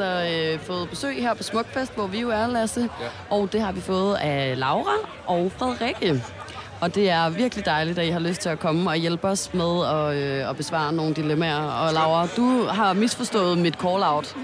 [0.00, 2.80] altså øh, fået besøg her på Smukfest, hvor vi jo er, Lasse.
[2.80, 3.06] Ja.
[3.30, 4.94] Og det har vi fået af Laura
[5.26, 6.22] og Frederikke.
[6.80, 9.54] Og det er virkelig dejligt, at I har lyst til at komme og hjælpe os
[9.54, 11.64] med at, øh, at besvare nogle dilemmaer.
[11.64, 14.36] Og Laura, du har misforstået mit call-out.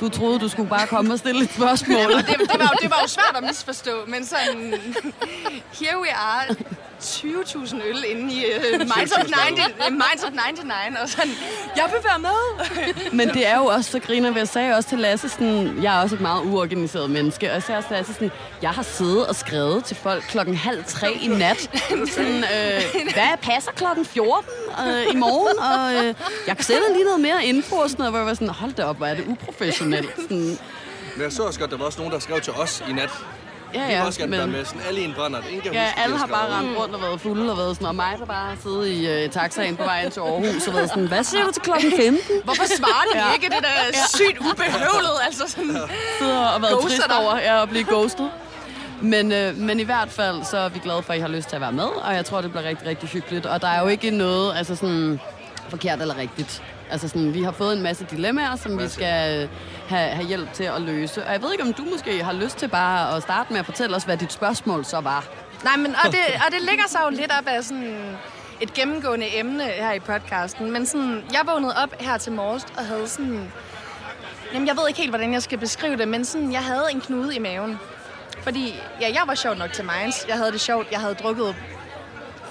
[0.00, 1.96] Du troede, du skulle bare komme og stille et spørgsmål.
[1.98, 4.74] Jamen, det, det, var, jo- det var jo svært at misforstå, men sådan...
[5.80, 6.56] Here we are.
[7.00, 11.32] 20.000 øl inde i uh, Minds, of 90, uh, Minds of 99, og sådan,
[11.76, 12.38] jeg vil være med.
[13.18, 16.02] Men det er jo også så griner, jeg sagde også til Lasse, sådan, jeg er
[16.02, 18.30] også et meget uorganiseret menneske, og jeg sagde også til Lasse, sådan,
[18.62, 21.70] jeg har siddet og skrevet til folk klokken halv tre i nat.
[22.14, 24.50] Sådan, øh, hvad passer klokken 14
[24.86, 25.58] øh, i morgen?
[25.58, 26.14] Og øh,
[26.46, 28.72] jeg kan sende lige noget mere info og sådan noget, hvor jeg var sådan, hold
[28.72, 30.10] da op, hvor er det uprofessionelt.
[30.16, 30.58] Sådan,
[31.14, 33.10] Men jeg så også godt, der var også nogen, der skrev til os i nat.
[33.74, 34.64] Ja, Vi vil ja, også gerne være med.
[34.64, 35.38] Sådan alle i en brænder.
[35.48, 37.74] Ingen kan Ja, huske, alle de har bare rendt rundt og været fulde og været
[37.76, 40.66] sådan, og mig, der bare har siddet i øh, taxaen på vej ind til Aarhus
[40.68, 42.36] og været sådan, hvad siger du til klokken 15?
[42.44, 43.32] Hvorfor svarer du Ja.
[43.34, 43.46] ikke?
[43.46, 45.76] Det der er sygt ubehøvlet, altså sådan...
[46.18, 47.16] sidder og været Ghoster trist dig.
[47.18, 48.30] over ja, at blive ghostet.
[49.02, 51.48] Men, øh, men i hvert fald, så er vi glade for, at I har lyst
[51.48, 53.46] til at være med, og jeg tror, det bliver rigtig, rigtig hyggeligt.
[53.46, 55.20] Og der er jo ikke noget altså sådan,
[55.68, 56.62] forkert eller rigtigt.
[56.90, 59.48] Altså sådan, vi har fået en masse dilemmaer, som vi skal øh,
[59.88, 61.24] have, have hjælp til at løse.
[61.24, 63.66] Og jeg ved ikke, om du måske har lyst til bare at starte med at
[63.66, 65.28] fortælle os, hvad dit spørgsmål så var.
[65.64, 68.16] Nej, men og det, og det ligger sig jo lidt op af sådan
[68.60, 70.70] et gennemgående emne her i podcasten.
[70.70, 73.52] Men sådan, jeg vågnede op her til morges og havde sådan...
[74.54, 77.00] Jamen, jeg ved ikke helt, hvordan jeg skal beskrive det, men sådan, jeg havde en
[77.00, 77.78] knude i maven.
[78.42, 80.28] Fordi, ja, jeg var sjov nok til Mainz.
[80.28, 80.86] Jeg havde det sjovt.
[80.92, 81.56] Jeg havde drukket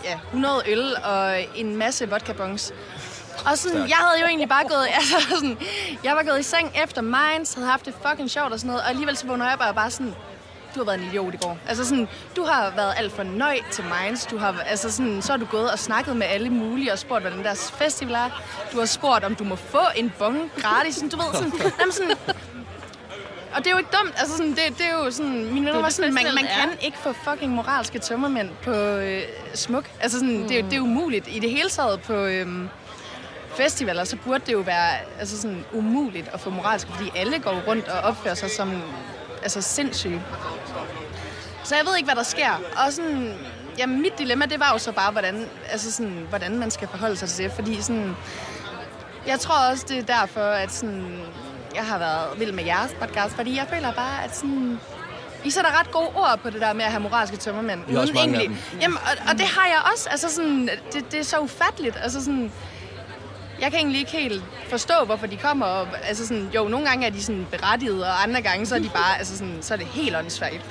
[0.03, 2.73] ja, 100 øl og en masse vodka-bongs.
[3.45, 5.57] Og sådan, jeg havde jo egentlig bare gået, altså sådan,
[6.03, 8.81] jeg var gået i seng efter Mainz, havde haft det fucking sjovt og sådan noget,
[8.81, 10.15] og alligevel så vågner jeg er bare sådan,
[10.75, 11.57] du har været en idiot i går.
[11.67, 14.27] Altså sådan, du har været alt for nøj til Mainz.
[14.27, 17.21] Du har, altså sådan, så har du gået og snakket med alle mulige og spurgt,
[17.21, 18.41] hvordan deres festival er.
[18.71, 20.95] Du har spurgt, om du må få en bong gratis.
[20.95, 22.15] Sådan, du ved, sådan, jamen sådan,
[23.55, 24.13] og det er jo ikke dumt.
[24.17, 26.97] Altså sådan, det, det er jo sådan, mine venner var sådan, man, man kan ikke
[26.97, 29.22] få fucking moralske tømmermænd på øh,
[29.53, 29.85] smuk.
[29.99, 30.47] Altså sådan, mm.
[30.47, 31.28] det, er det er umuligt.
[31.28, 32.69] I det hele taget på øhm,
[33.64, 37.64] festivaler, så burde det jo være altså sådan, umuligt at få moralske, fordi alle går
[37.68, 38.81] rundt og opfører sig som
[39.44, 40.22] altså, sindssyge.
[41.64, 42.62] Så jeg ved ikke, hvad der sker.
[42.86, 43.34] Og sådan,
[43.78, 47.16] jamen, mit dilemma, det var jo så bare, hvordan, altså sådan, hvordan man skal forholde
[47.18, 47.53] sig til det.
[47.53, 48.16] Fordi sådan,
[49.28, 51.22] jeg tror også, det er derfor, at sådan,
[51.76, 54.80] jeg har været vild med jeres podcast, fordi jeg føler bare, at sådan,
[55.44, 57.80] I sætter ret gode ord på det der med at have moralske tømmermænd.
[57.88, 60.09] Vi har også mange af egentlig- Jamen, og, og, det har jeg også.
[60.09, 61.97] Altså sådan, det, det er så ufatteligt.
[62.02, 62.52] Altså sådan,
[63.62, 65.66] jeg kan egentlig ikke helt forstå, hvorfor de kommer.
[65.66, 68.80] Og, altså sådan, jo, nogle gange er de sådan berettiget, og andre gange så er
[68.80, 70.62] de bare, altså sådan, så er det helt åndssvagt.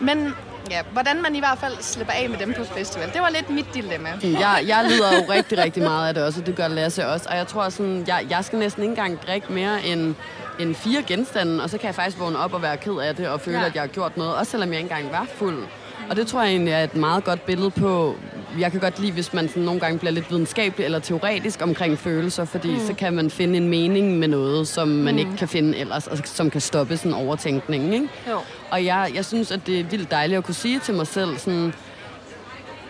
[0.00, 0.34] Men
[0.70, 3.50] ja, hvordan man i hvert fald slipper af med dem på festival, det var lidt
[3.50, 4.08] mit dilemma.
[4.22, 7.26] Jeg, jeg lider jo rigtig, rigtig meget af det også, og det gør Lasse også.
[7.30, 10.14] Og jeg tror sådan, jeg, jeg skal næsten ikke engang drikke mere end,
[10.58, 13.28] end fire genstande, og så kan jeg faktisk vågne op og være ked af det,
[13.28, 13.66] og føle, Ja.
[13.66, 15.64] at jeg har gjort noget, også selvom jeg ikke engang var fuld.
[16.10, 18.16] Og det tror jeg egentlig er et meget godt billede på,
[18.58, 21.98] jeg kan godt lide, hvis man sådan nogle gange bliver lidt videnskabelig eller teoretisk omkring
[21.98, 22.86] følelser, fordi mm.
[22.86, 25.18] så kan man finde en mening med noget, som man mm.
[25.18, 27.94] ikke kan finde ellers, og som kan stoppe sådan en overtænkning.
[27.94, 28.08] Ikke?
[28.30, 28.38] Jo.
[28.70, 31.38] Og jeg, jeg synes, at det er vildt dejligt at kunne sige til mig selv,
[31.38, 31.74] sådan,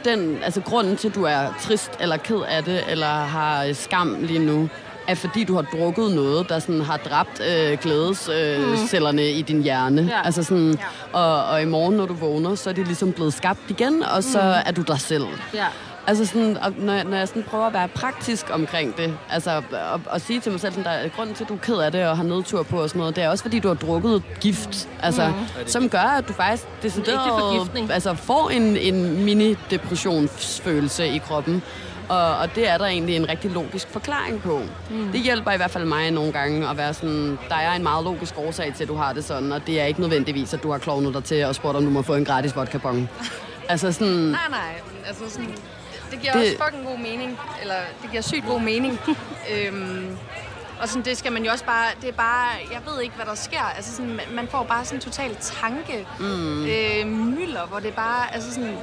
[0.04, 4.16] den, altså grunden til, at du er trist eller ked af det, eller har skam
[4.20, 4.68] lige nu,
[5.08, 9.42] er fordi, du har drukket noget, der sådan har dræbt øh, glædescellerne øh, cellerne i
[9.42, 10.02] din hjerne.
[10.10, 10.24] Ja.
[10.24, 10.78] Altså sådan,
[11.12, 14.24] og, og i morgen, når du vågner, så er det ligesom blevet skabt igen, og
[14.24, 15.26] så er du dig selv.
[15.54, 15.66] Ja.
[16.06, 19.50] Altså sådan, og når, jeg, når jeg sådan prøver at være praktisk omkring det, altså
[19.50, 21.76] at, at sige til mig selv, sådan, der er grunden til, at du er ked
[21.76, 23.74] af det og har nedtur på og sådan noget, det er også fordi, du har
[23.74, 25.66] drukket gift, altså, mm.
[25.66, 27.92] som gør, at du faktisk decideret, forgiftning.
[27.92, 31.62] altså, får en, en mini-depressionsfølelse i kroppen.
[32.12, 34.62] Og, og det er der egentlig en rigtig logisk forklaring på.
[34.90, 35.12] Mm.
[35.12, 38.04] Det hjælper i hvert fald mig nogle gange at være sådan, der er en meget
[38.04, 40.70] logisk årsag til, at du har det sådan, og det er ikke nødvendigvis, at du
[40.70, 42.78] har klovnet dig til og spurgt, om du må få en gratis vodka.
[43.68, 44.74] Altså sådan, Nej, nej.
[45.06, 45.54] Altså sådan,
[46.10, 47.38] det giver Det- også fucking god mening.
[47.62, 48.98] Eller det giver sygt god mening.
[49.54, 50.16] øhm,
[50.80, 51.86] og sådan, det skal man jo også bare...
[52.00, 52.48] Det er bare...
[52.72, 53.72] Jeg ved ikke, hvad der sker.
[53.76, 56.64] Altså sådan, man- man får bare sådan en total tanke mm.
[56.64, 58.34] øh, mylder, hvor det bare...
[58.34, 58.76] Altså sådan,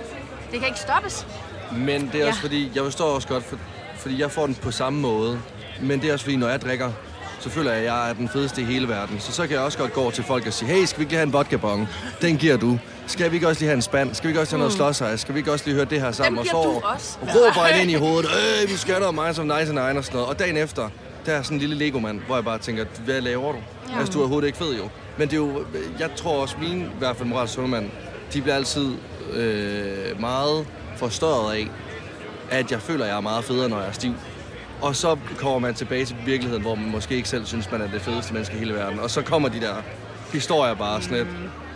[0.51, 1.27] det kan ikke stoppes.
[1.71, 2.45] Men det er også Ja.
[2.47, 3.57] fordi, jeg forstår også godt, for,
[3.95, 5.39] fordi jeg får den på samme måde.
[5.81, 6.91] Men det er også fordi, når jeg drikker,
[7.39, 9.19] så føler jeg, at jeg er den fedeste i hele verden.
[9.19, 11.03] Så så kan jeg også godt gå over til folk og sige, hey, skal vi
[11.03, 11.79] ikke lige have en vodka -bong?
[12.21, 12.79] Den giver du.
[13.07, 14.15] Skal vi ikke også lige have en spand?
[14.15, 15.19] Skal vi ikke også have noget slåsejs?
[15.19, 16.31] Skal vi ikke også lige høre det her sammen?
[16.45, 17.17] Dem og så også.
[17.21, 18.29] råber jeg ind i hovedet,
[18.63, 20.27] øh, vi skal noget mig som nice and og sådan noget.
[20.29, 20.89] Og dagen efter,
[21.25, 23.57] der er sådan en lille Lego-mand, hvor jeg bare tænker, hvad laver du?
[23.89, 23.99] Ja.
[23.99, 24.89] Altså, du er overhovedet ikke fed jo.
[25.17, 25.65] Men det er jo,
[25.99, 27.89] jeg tror også, mine, i hvert fald sundemand,
[28.33, 28.91] de bliver altid
[29.33, 30.67] øh, meget
[30.99, 31.67] forstørret af,
[32.51, 34.13] at jeg føler, at jeg er meget federe, når jeg er stiv.
[34.81, 37.87] Og så kommer man tilbage til virkeligheden, hvor man måske ikke selv synes, man er
[37.87, 38.99] det fedeste menneske i hele verden.
[38.99, 39.75] Og så kommer de der
[40.33, 41.27] historier bare sådan lidt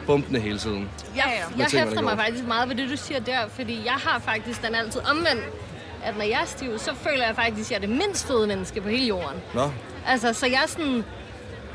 [0.07, 0.89] bumpende hele tiden.
[1.15, 1.59] Jeg, ja.
[1.61, 4.65] jeg ting, hæfter mig faktisk meget ved det, du siger der, fordi jeg har faktisk
[4.65, 5.43] den altid omvendt,
[6.03, 8.47] at når jeg er stiv, så føler jeg faktisk, at jeg er det mindst fede
[8.47, 9.41] menneske på hele jorden.
[9.53, 9.71] Nå,
[10.07, 11.03] Altså, så jeg er sådan,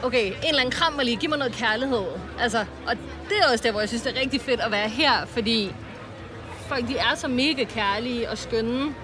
[0.02, 2.04] okay, en eller anden kram mig lige, giv mig noget kærlighed.
[2.40, 2.96] Altså, og
[3.28, 5.74] det er også der, hvor jeg synes, det er rigtig fedt at være her, fordi
[6.68, 8.94] folk, de er så mega kærlige og skønne.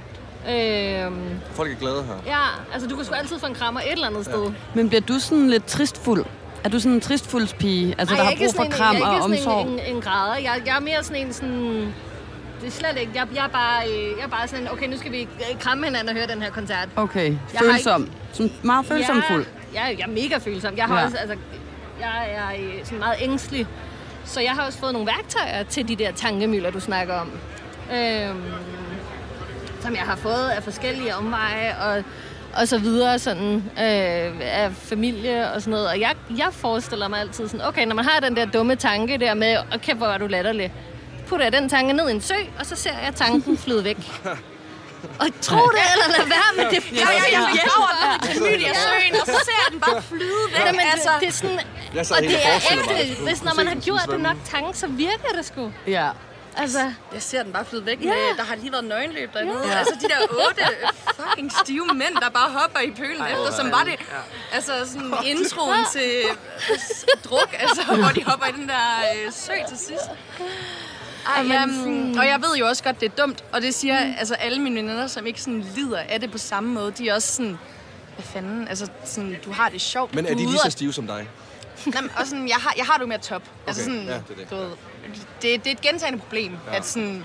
[0.49, 1.21] Øhm,
[1.53, 2.15] folk er glade her.
[2.27, 4.53] ja, altså du kan sgu altid få en krammer et eller andet sted.
[4.75, 6.25] Men bliver du sådan lidt tristfuld?
[6.65, 8.77] Er du sådan en tristfuldspige, altså Ej, der jeg har ikke brug for sådan en-
[8.79, 9.43] kram jeg og er ikke omsorg?
[9.67, 10.37] sådan en, en, en græder.
[10.37, 11.95] Jeg, jeg er mere sådan en sådan...
[12.61, 13.13] Det er slet ikke.
[13.15, 15.59] Jeg, jeg, er bare, øh, jeg er bare sådan en, okay, nu skal vi øh,
[15.61, 16.89] kramme hinanden og høre den her koncert.
[16.97, 18.09] Okay, har følsom.
[18.33, 19.47] Sådan meget følsomfuld.
[19.75, 20.77] Ja, jeg er mega følsom.
[20.77, 21.05] Jeg har Ja.
[21.05, 21.37] også, altså,
[22.01, 23.67] jeg er øh, sådan meget ængstelig.
[24.25, 27.31] Så jeg har også fået nogle værktøjer til de der tankemøller, du snakker om.
[27.93, 28.43] Øhm,
[29.81, 32.05] som jeg har fået af forskellige omveje og,
[32.57, 35.89] og så videre sådan, øh, af familie og sådan noget.
[35.89, 39.19] Og jeg, jeg forestiller mig altid sådan, okay, når man har den der dumme tanke
[39.19, 40.73] der med, okay, hvor er du latterlig,
[41.27, 43.99] putter jeg den tanke ned i en sø, og så ser jeg tanken flyde væk.
[45.21, 46.93] Og tro det eller lad være med det.
[46.93, 50.45] Ja, ja, ja, jeg graver ned i Klamydia-søen, og så ser jeg den bare flyde
[50.53, 50.67] væk.
[50.67, 51.61] Jamen, altså, det, det er sådan,
[52.11, 53.23] og helt det er ægte.
[53.23, 55.73] Hvis når man har den gjort det nok tanker, så virker det sgu.
[55.87, 56.11] Ja.
[56.57, 57.99] Altså, jeg ser den bare flyde væk.
[58.01, 58.07] Ja.
[58.07, 59.69] Med, der har lige været nøgenløb dernede.
[59.69, 59.79] Ja.
[59.79, 60.63] Altså de der otte
[61.21, 63.97] fucking stive mænd, der bare hopper i pølen Ej, efter, som var det
[64.53, 66.11] altså sådan introen til
[67.25, 70.11] druk, altså hvor de hopper i den der øh, sø til sidst.
[71.27, 74.15] Ej, um, og jeg ved jo også godt, det er dumt, og det siger mm.
[74.19, 77.15] altså alle mine venner, som ikke sådan lider af det på samme måde, de er
[77.15, 77.59] også sådan,
[78.15, 80.15] hvad fanden, altså sådan, du har det sjovt.
[80.15, 81.29] Men er du de lige så og- stive som dig?
[81.87, 83.43] Nej, men også sådan, jeg har, jeg har det jo med at top.
[83.67, 84.51] Altså Okay, sådan, ja, det er det.
[84.51, 84.71] Du ved,
[85.43, 86.77] det, det er et gentagende problem, ja.
[86.77, 87.25] at sådan...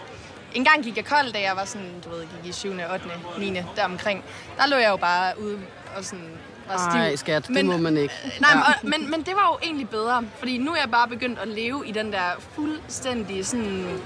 [0.53, 3.05] En gang gik jeg kold, da jeg var sådan, du ved, gik i 7., 8.,
[3.39, 3.61] 9.
[3.75, 4.23] deromkring.
[4.57, 5.59] Der lå jeg jo bare ude
[5.97, 6.29] og sådan
[6.69, 7.01] var stiv.
[7.01, 8.13] Ej, skat, det må man ikke.
[8.41, 11.07] Nej, men, og, men, men det var jo egentlig bedre, fordi nu er jeg bare
[11.07, 13.99] begyndt at leve i den der fuldstændig sådan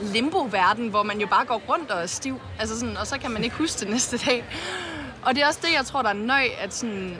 [0.00, 3.30] limbo-verden, hvor man jo bare går rundt og er stiv, altså sådan, og så kan
[3.30, 4.44] man ikke huske det næste dag.
[5.22, 7.16] Og det er også det, jeg tror, der er nøj, at sådan,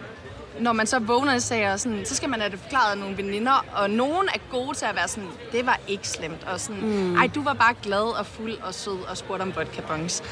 [0.61, 3.17] når man så vågner i sager, sådan, så skal man have det forklaret af nogle
[3.17, 6.81] veninder, og nogen er gode til at være sådan, det var ikke slemt, og sådan,
[6.83, 7.17] mm.
[7.17, 10.23] ej, du var bare glad og fuld og sød og spurgte om vodka bongs.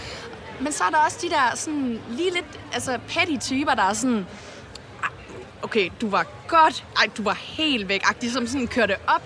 [0.63, 3.93] Men så er der også de der sådan, lige lidt altså, petty typer, der er
[3.93, 4.27] sådan,
[5.03, 5.09] "Ej,
[5.63, 9.23] okay, du var godt, ej, du var helt væk, agtig, som sådan kørte op.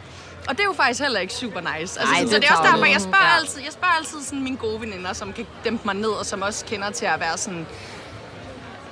[0.48, 2.00] Og det er jo faktisk heller ikke super nice.
[2.00, 3.32] Altså, Ej, sådan, det så det er også derfor, jeg spørger, Ja.
[3.34, 3.38] ja.
[3.40, 6.42] altid, jeg spørger altid sådan mine gode veninder, som kan dæmpe mig ned, og som
[6.42, 7.66] også kender til at være sådan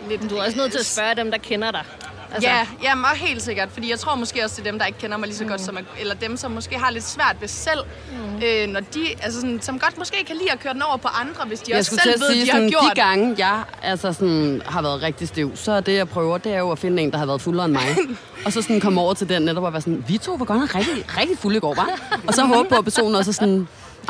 [0.09, 0.31] lidt...
[0.31, 1.85] du er også nødt til at spørge dem, der kender dig.
[2.35, 2.49] Altså.
[2.49, 4.99] Ja, jamen, og helt sikkert, fordi jeg tror måske også, det er dem, der ikke
[4.99, 7.81] kender mig lige så godt, som, eller dem, som måske har lidt svært ved selv,
[8.13, 8.43] mm.
[8.45, 11.09] øh, når de, altså sådan, som godt måske kan lide at køre den over på
[11.09, 12.83] andre, hvis de Jeg også selv at ved, sige, de har sådan, gjort.
[12.97, 16.53] de gange, jeg altså sådan, har været rigtig stiv, så er det, jeg prøver, det
[16.55, 17.97] er jo at finde en, der har været fuldere end mig.
[18.47, 20.61] og så sådan komme over til den netop og være sådan, vi to var godt
[20.61, 22.19] nok rigtig, rigtig fulde i går, var?
[22.27, 23.69] Og så håbe på, at personen også sådan,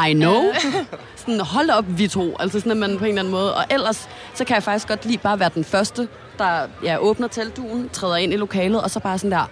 [0.09, 0.43] I know.
[1.17, 2.37] Sådan, hold op, vi to.
[2.41, 3.55] Altså sådan, at man på en eller anden måde.
[3.55, 6.09] Og ellers, så kan jeg faktisk godt lige bare være den første,
[6.39, 9.49] der ja, åbner teltduen, træder ind i lokalet, og så bare sådan der,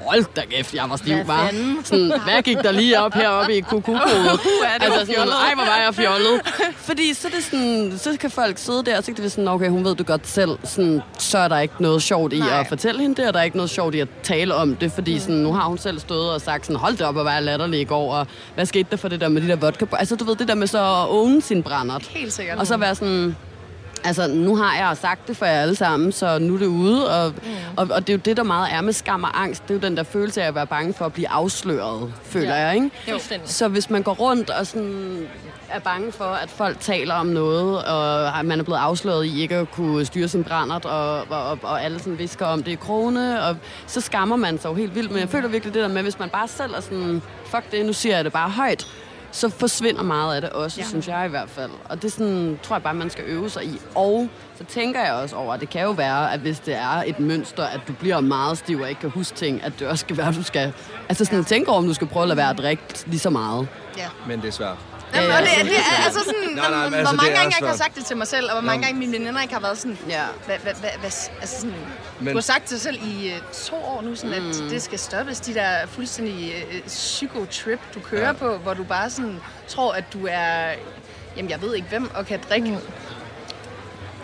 [0.00, 1.46] hold da kæft, jeg var stiv, var.
[1.46, 1.84] fanden?
[1.84, 5.94] Sådan, hvad gik der lige op heroppe i var altså sådan, ej, hvor var jeg
[5.94, 6.40] fjollet.
[6.76, 9.68] Fordi så, det sådan, så kan folk sidde der, og så kan det sådan, okay,
[9.68, 10.58] hun ved det godt selv.
[10.64, 12.60] Sådan, så er der ikke noget sjovt i Nej.
[12.60, 14.92] at fortælle hende det, og der er ikke noget sjovt i at tale om det,
[14.92, 17.42] fordi sådan, nu har hun selv stået og sagt sådan, hold det op og være
[17.42, 19.86] latterlig i går, og hvad skete der for det der med de der vodka?
[19.92, 22.02] Altså, du ved, det der med så at own sin brændert.
[22.06, 22.58] Helt sikkert.
[22.58, 23.36] Og så være sådan,
[24.04, 27.10] altså nu har jeg sagt det for jer alle sammen, så nu er det ude.
[27.24, 27.48] Og, mm.
[27.76, 29.62] og, og det er jo det, der meget er med skam og angst.
[29.62, 32.54] Det er jo den der følelse af at være bange for at blive afsløret, føler
[32.56, 32.66] Ja.
[32.66, 32.90] jeg, ikke?
[33.08, 33.48] Fuldstændig.
[33.48, 35.26] Så hvis man går rundt og sådan
[35.70, 39.54] er bange for, at folk taler om noget, og man er blevet afsløret i ikke
[39.56, 42.74] at kunne styre sin brændert, og, og, og, og alle sådan visker om det i
[42.74, 45.10] krone, og så skammer man sig jo helt vildt.
[45.10, 47.86] Men jeg føler virkelig det der med, hvis man bare selv er sådan, fuck det,
[47.86, 48.86] nu siger jeg det bare højt,
[49.36, 50.86] så forsvinder meget af det også, ja.
[50.86, 51.70] synes jeg i hvert fald.
[51.84, 53.80] Og det sådan, tror jeg bare, man skal øve sig i.
[53.94, 54.28] Og
[54.58, 57.20] så tænker jeg også over, at det kan jo være, at hvis det er et
[57.20, 60.16] mønster, at du bliver meget stiv og ikke kan huske ting, at det også skal
[60.16, 60.72] være, at du skal...
[61.08, 63.30] Altså sådan, tænke over, om du skal prøve at lade være at drikke lige så
[63.30, 63.68] meget.
[63.96, 64.08] Ja.
[64.26, 64.95] Men det er svært.
[65.14, 67.46] Jamen, Ja, og det, det er altså sådan, Nej, nej, hvor altså, mange gange jeg
[67.46, 67.78] ikke har svært.
[67.78, 69.98] sagt det til mig selv, og hvor mange gange mine veninder ikke har været sådan,
[70.08, 70.22] Ja.
[70.46, 71.10] hvad, hvad, hvad, hvad,
[71.40, 71.74] altså sådan,
[72.20, 74.82] Men- du har sagt til dig selv i uh, to år nu, sådan, at det
[74.82, 78.26] skal stoppes, de der fuldstændig uh, psykotrip, du kører Ja.
[78.26, 78.32] ja.
[78.32, 80.70] på, hvor du bare sådan tror, at du er,
[81.36, 82.76] jamen jeg ved ikke hvem, og kan drikke mm.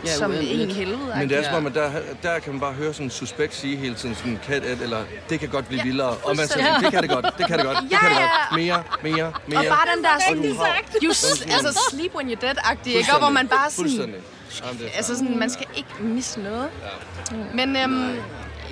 [0.07, 1.13] Ja, som en helvede.
[1.19, 1.91] Men det er som om, at der,
[2.23, 5.05] der kan man bare høre sådan en suspekt sige hele tiden, sådan kat et, eller
[5.29, 6.09] det kan godt blive ja, vildere.
[6.09, 8.17] Og man siger, det kan det godt, det kan det godt, det Ja, kan det
[8.17, 8.23] ja.
[8.23, 8.61] godt.
[8.63, 9.59] Mere, mere, mere.
[9.59, 11.03] Og bare den der sådan, Rigtig sagt.
[11.03, 11.09] you,
[11.57, 13.13] altså sleep when you're dead-agtige, ikke?
[13.13, 14.15] Og hvor man bare sådan, det
[14.93, 16.69] er Altså sådan, man skal ikke misse noget.
[17.55, 18.17] Men øhm,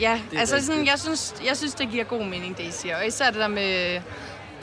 [0.00, 2.96] ja, altså sådan, jeg synes, jeg synes, det giver god mening, det I siger.
[2.96, 4.00] Og især det der med,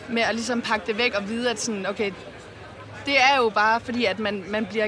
[0.09, 2.11] med at ligesom pakke det væk og vide, at sådan, okay,
[3.05, 4.87] det er jo bare fordi, at man, man bliver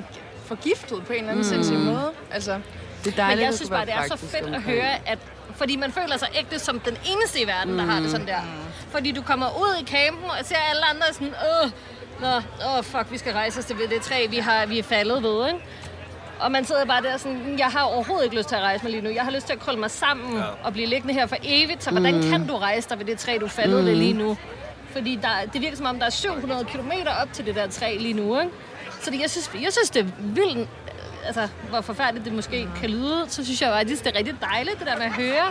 [0.54, 1.52] forgiftet på en eller anden mm.
[1.52, 2.12] sindssyg måde.
[2.32, 2.60] Altså,
[3.04, 5.20] Det er dejligt, Men jeg synes bare, det er så fedt at høre, at
[5.56, 8.42] fordi man føler sig ægte som den eneste i verden, der har det sådan der.
[8.90, 11.70] Fordi du kommer ud i campen og ser alle andre sådan, åh,
[12.22, 12.34] nå,
[12.68, 15.48] åh, fuck, vi skal rejse os til det træ, vi, har, vi er faldet ved,
[15.48, 15.60] ikke?
[16.40, 18.92] Og man sidder bare der sådan, jeg har overhovedet ikke lyst til at rejse mig
[18.92, 19.10] lige nu.
[19.10, 20.44] Jeg har lyst til at krølle mig sammen ja.
[20.64, 21.84] og blive liggende her for evigt.
[21.84, 23.86] Så hvordan kan du rejse dig ved det træ, du faldet mm.
[23.86, 24.38] ved lige nu?
[24.92, 26.92] Fordi der, det virker som om, der er 700 km
[27.22, 28.52] op til det der træ lige nu, ikke?
[29.02, 30.70] Så det, jeg, synes, jeg synes, det er vildt,
[31.26, 34.80] altså, hvor forfærdeligt det måske kan lyde, så synes jeg faktisk, det er rigtig dejligt,
[34.80, 35.46] det der med at høre.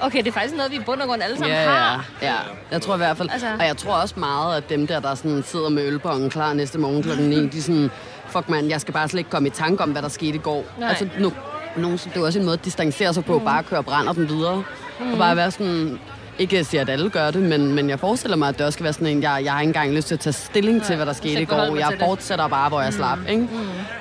[0.00, 2.04] Okay, det er faktisk noget, vi i bund og grund alle sammen Ja, har.
[2.22, 2.34] ja, ja.
[2.70, 5.14] Jeg tror i hvert fald, Altså- og jeg tror også meget, at dem der, der
[5.14, 7.90] sådan sidder med ølbongen klar næste morgen klokken 9, de sådan,
[8.28, 10.38] fuck man, jeg skal bare slet ikke komme i tanke om, hvad der skete i
[10.38, 10.64] går.
[10.78, 10.88] Nej.
[10.88, 11.30] Altså, no,
[11.76, 13.44] nogen, det er også en måde at distancere sig på, mm.
[13.44, 14.64] bare at køre og brænder den videre.
[15.00, 15.12] Mm.
[15.12, 16.00] Og bare være sådan,
[16.38, 18.76] ikke at sige, at alle gør det, men, men jeg forestiller mig, at det også
[18.76, 20.96] skal være sådan en, jeg, jeg har ikke engang lyst til at tage stilling til,
[20.96, 21.76] hvad der skete i går.
[21.76, 22.06] Jeg til det.
[22.06, 23.18] fortsætter bare, hvor jeg slap.
[23.28, 23.48] Ikke?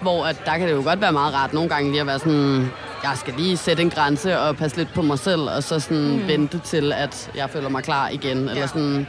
[0.02, 2.20] Hvor at der kan det jo godt være meget rart nogle gange lige at være
[2.20, 2.72] sådan,
[3.04, 6.08] jeg skal lige sætte en grænse og passe lidt på mig selv, og så sådan
[6.08, 6.28] mm.
[6.28, 8.50] vente til, at jeg føler mig klar igen.
[8.50, 9.08] Eller sådan,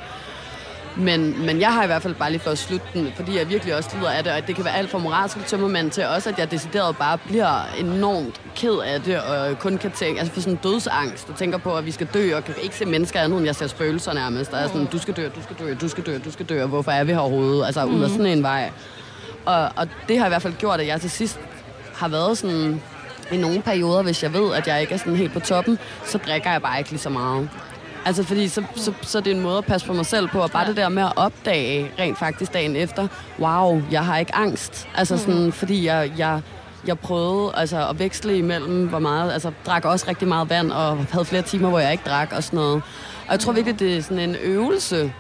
[0.97, 3.49] men, men jeg har i hvert fald bare lige for at slutte den, fordi jeg
[3.49, 6.29] virkelig også lider af det, og det kan være alt fra moralsk tømmermand til også,
[6.29, 10.41] at jeg decideret bare bliver enormt ked af det, og kun kan tænke, altså for
[10.41, 13.37] sådan dødsangst, og tænker på, at vi skal dø, og kan ikke se mennesker andet,
[13.37, 14.51] end jeg ser spøgelser nærmest.
[14.51, 16.63] Der er sådan, du skal dø, du skal dø, du skal dø, du skal dø,
[16.63, 17.67] og hvorfor er vi her overhovedet?
[17.67, 18.71] Altså ud af sådan en vej.
[19.45, 21.41] Og, og det har i hvert fald gjort, at jeg til sidst
[21.95, 22.83] har været sådan,
[23.33, 26.19] i nogle perioder, hvis jeg ved, at jeg ikke er sådan helt på toppen, så
[26.19, 27.49] drikker jeg bare ikke lige så meget.
[28.07, 30.39] Altså fordi så, så, så det er en måde at passe på mig selv på,
[30.39, 33.09] og bare det der med at opdage rent faktisk dagen efter,
[33.39, 34.89] wow, jeg har ikke angst.
[34.95, 36.41] Altså sådan, fordi jeg, jeg,
[36.87, 41.07] jeg prøvede altså, at veksle imellem, hvor meget, altså drak også rigtig meget vand, og
[41.13, 42.83] havde flere timer, hvor jeg ikke drak og sådan noget.
[43.27, 45.13] Og jeg tror virkelig, det er sådan en øvelse,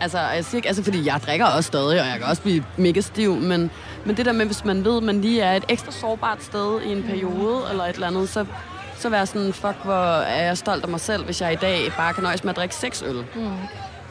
[0.00, 2.64] Altså, jeg siger ikke, altså, fordi jeg drikker også stadig, og jeg kan også blive
[2.76, 3.70] mega stiv, men,
[4.04, 6.80] men det der med, hvis man ved, at man lige er et ekstra sårbart sted
[6.86, 8.44] i en periode, eller et eller andet, så,
[8.98, 11.92] så være sådan, fuck, hvor er jeg stolt af mig selv, hvis jeg i dag
[11.96, 13.24] bare kan nøjes med at drikke seks øl.
[13.34, 13.50] Mm.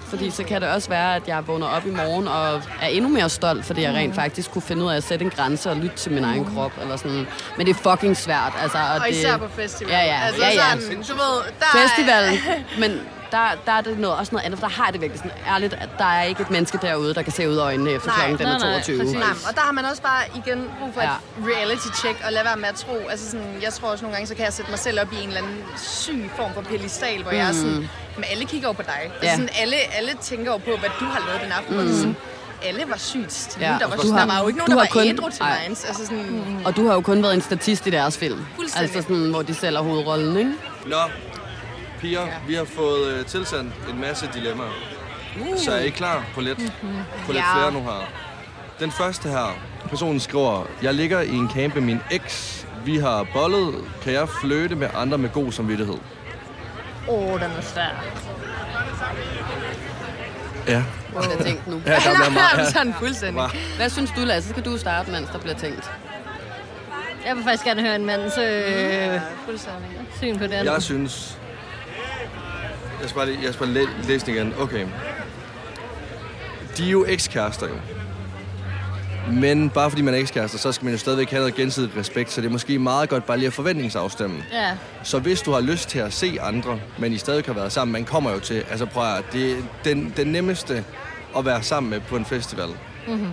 [0.10, 3.10] Fordi så kan det også være, at jeg vågner op i morgen og er endnu
[3.10, 5.76] mere stolt, fordi jeg rent faktisk kunne finde ud af at sætte en grænse og
[5.76, 6.72] lytte til min egen krop.
[6.82, 7.28] Eller sådan.
[7.58, 8.54] Men det er fucking svært.
[8.62, 9.92] Altså, og og det, især på festival.
[9.92, 10.20] Ja, ja.
[10.26, 10.80] Altså, ja, ja.
[10.80, 12.40] Sådan, du ved, der Festivalen,
[12.82, 15.20] men der, der er det noget, også noget andet, for der har jeg det virkelig
[15.20, 17.92] sådan ærligt, at der er ikke et menneske derude, der kan se ud af øjnene
[17.92, 18.16] efter Nej.
[18.18, 19.00] klokken den er Nej, nej, 22.
[19.00, 19.14] præcis.
[19.16, 21.08] Nej, og der har man også bare igen brug for Ja.
[21.08, 23.08] et reality check og lade være med at tro.
[23.10, 25.16] Altså sådan, jeg tror også nogle gange, så kan jeg sætte mig selv op i
[25.24, 27.38] en eller anden syg form for pedestal, hvor mm.
[27.38, 29.00] jeg er sådan, men alle kigger jo på dig.
[29.04, 29.32] Altså Ja.
[29.32, 31.74] sådan, alle, alle tænker jo på, hvad du har lavet den aften.
[31.74, 31.80] Mm.
[31.80, 32.16] Og det sådan,
[32.66, 34.78] alle var sygt til Ja, der, var, du der har- var jo ikke nogen, du
[34.78, 35.86] der var kun- ædru til minds.
[35.86, 38.46] Altså sådan, Og du har jo kun været en statist i deres film.
[38.56, 38.96] Fuldstændig.
[38.96, 40.52] Altså sådan, hvor de sælger hovedrollen, ikke?
[40.86, 40.98] Nå,
[42.02, 44.70] piger, vi har fået øh, tilsendt en masse dilemmaer.
[45.42, 45.58] Uh.
[45.58, 46.58] Så er I klar på lidt,
[47.26, 47.56] på lidt Ja.
[47.56, 48.10] flere nu her?
[48.80, 49.58] Den første her,
[49.90, 52.68] personen skriver, jeg ligger i en camp med min eks.
[52.86, 53.76] Vi har bollet.
[54.04, 55.98] Kan jeg flytte med andre med god samvittighed?
[57.10, 58.04] Åh, oh, den er svær.
[60.68, 60.84] Ja.
[61.14, 61.82] Jeg tænkte nu.
[61.86, 62.58] Ja, der bliver meget.
[62.58, 62.70] Ja.
[62.78, 63.42] sådan fuldstændig.
[63.42, 63.50] Hva?
[63.78, 64.50] Hvad synes du, Lasse?
[64.50, 65.92] Så skal du starte, mens der bliver tænkt.
[67.26, 69.84] Jeg vil faktisk gerne høre en mands øh, Fuldstændig.
[70.20, 70.66] syn på den.
[70.66, 71.38] Jeg synes...
[73.02, 74.54] Jeg skal bare, jeg skal bare læ- læse den igen.
[74.60, 74.86] Okay.
[76.78, 77.74] De er jo ekskærester jo.
[79.32, 82.32] Men bare fordi man er ekskærester, så skal man jo stadigvæk have noget gensidig respekt,
[82.32, 84.44] så det er måske meget godt bare lige at forventningsafstemme.
[84.54, 84.72] Ja.
[85.04, 87.94] Så hvis du har lyst til at se andre, men I stadig har været sammen,
[87.94, 90.84] man kommer jo til, altså prøv at det er den, den nemmeste
[91.38, 92.68] at være sammen med på en festival.
[93.08, 93.30] Mm-hmm.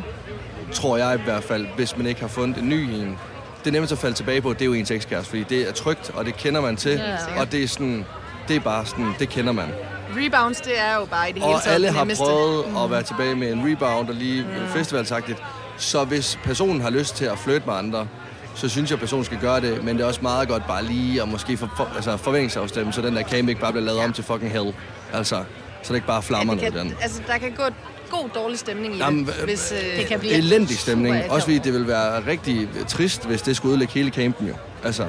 [0.73, 3.18] Tror jeg i hvert fald, hvis man ikke har fundet en ny en.
[3.64, 6.11] Det nemmeste at falde tilbage på, det er jo ens ekskæreste, fordi det er trygt,
[6.14, 6.92] og det kender man til.
[6.92, 7.40] Ja.
[7.40, 8.04] Og det er sådan,
[8.48, 9.68] det er bare sådan, det kender man.
[10.16, 12.90] Rebounds, det er jo bare i det hele Og taget alle det har prøvet at
[12.90, 14.68] være tilbage med en rebound og lige mm.
[14.72, 15.42] festivalsagtigt.
[15.76, 18.06] Så hvis personen har lyst til at flytte med andre,
[18.54, 19.84] så synes jeg, at personen skal gøre det.
[19.84, 23.02] Men det er også meget godt bare lige at måske for, for, altså forventningsafstemme, så
[23.02, 24.74] den der camp ikke bare bliver lavet om til fucking hell.
[25.12, 25.44] Altså,
[25.82, 26.96] så det ikke bare flammer det noget den.
[27.02, 27.62] altså, der kan gå
[28.10, 31.30] god dårlig stemning i Jamen, det, hvis øh, det kan blive Elendig stemning.
[31.30, 34.54] Også fordi det vil være rigtig trist, hvis det skulle ødelægge hele campen jo.
[34.84, 35.06] Altså.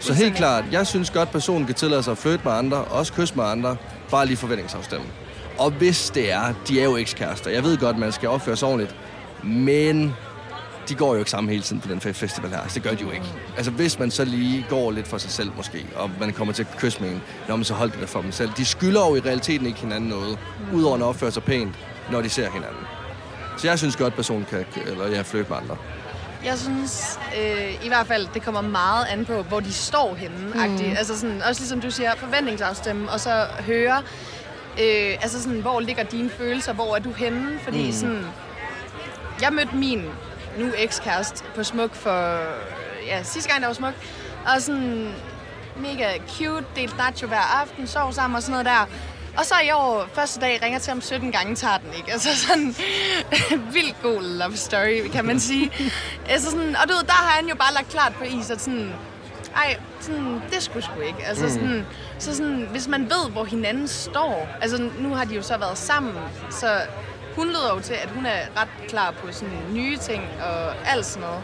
[0.00, 3.12] Så helt klart, jeg synes godt, personen kan tillade sig at flytte med andre, også
[3.12, 3.76] kysse med andre,
[4.10, 5.06] bare lige forventningsafstemme.
[5.58, 7.50] Og hvis det er, de er jo ekskærester.
[7.50, 8.96] Jeg ved godt, man skal opføre sig ordentligt,
[9.42, 10.14] men
[10.88, 12.60] de går jo ikke sammen hele tiden på den festival her.
[12.68, 13.26] Så det gør de jo ikke.
[13.56, 16.62] Altså, hvis man så lige går lidt for sig selv måske, og man kommer til
[16.62, 18.50] at kysse med en, når man så holder det der for dem selv.
[18.56, 20.38] De skylder jo i realiteten ikke hinanden noget,
[20.72, 21.74] udover at opføre sig pænt,
[22.12, 22.84] når de ser hinanden.
[23.56, 25.76] Så jeg synes godt, personen kan, eller jeg flytte med andre.
[26.44, 30.36] Jeg synes øh, i hvert fald, det kommer meget an på, hvor de står henne.
[30.54, 30.96] Mm.
[30.98, 34.02] Altså sådan, også ligesom du siger, forventningsafstemme, og så høre,
[34.80, 37.58] øh, altså sådan, hvor ligger dine følelser, hvor er du henne?
[37.64, 37.92] Fordi mm.
[37.92, 38.26] sådan,
[39.42, 40.04] jeg mødte min
[40.58, 42.38] nu ekskæreste på Smuk for,
[43.06, 43.94] ja, sidste gang der var Smuk,
[44.54, 45.12] og sådan
[45.76, 48.88] mega cute, delt nacho hver aften, sov sammen og sådan noget der.
[49.38, 52.12] Og så i år, første dag, ringer til ham 17 gange, tager den ikke.
[52.12, 52.74] Altså sådan,
[53.74, 55.72] vildt god love story, kan man sige.
[56.28, 58.60] altså sådan, og du ved, der har han jo bare lagt klart på is, at
[58.60, 58.92] sådan,
[59.56, 61.24] ej, sådan, det skulle sgu ikke.
[61.26, 61.50] Altså mm.
[61.50, 61.86] sådan,
[62.18, 65.78] så sådan, hvis man ved, hvor hinanden står, altså nu har de jo så været
[65.78, 66.14] sammen,
[66.50, 66.80] så
[67.36, 71.06] hun lyder jo til, at hun er ret klar på sådan nye ting og alt
[71.06, 71.42] sådan noget.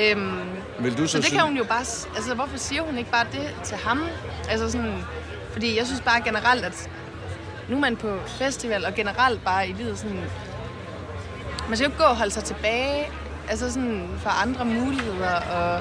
[0.00, 0.40] Øhm,
[0.78, 1.84] Vil du så, så det synes- kan hun jo bare...
[2.16, 4.02] Altså, hvorfor siger hun ikke bare det til ham?
[4.50, 5.04] Altså sådan...
[5.52, 6.90] Fordi jeg synes bare generelt, at
[7.68, 10.20] nu er man på festival, og generelt bare i livet sådan...
[11.68, 13.10] Man skal jo ikke gå og holde sig tilbage,
[13.48, 15.80] altså sådan for andre muligheder, og...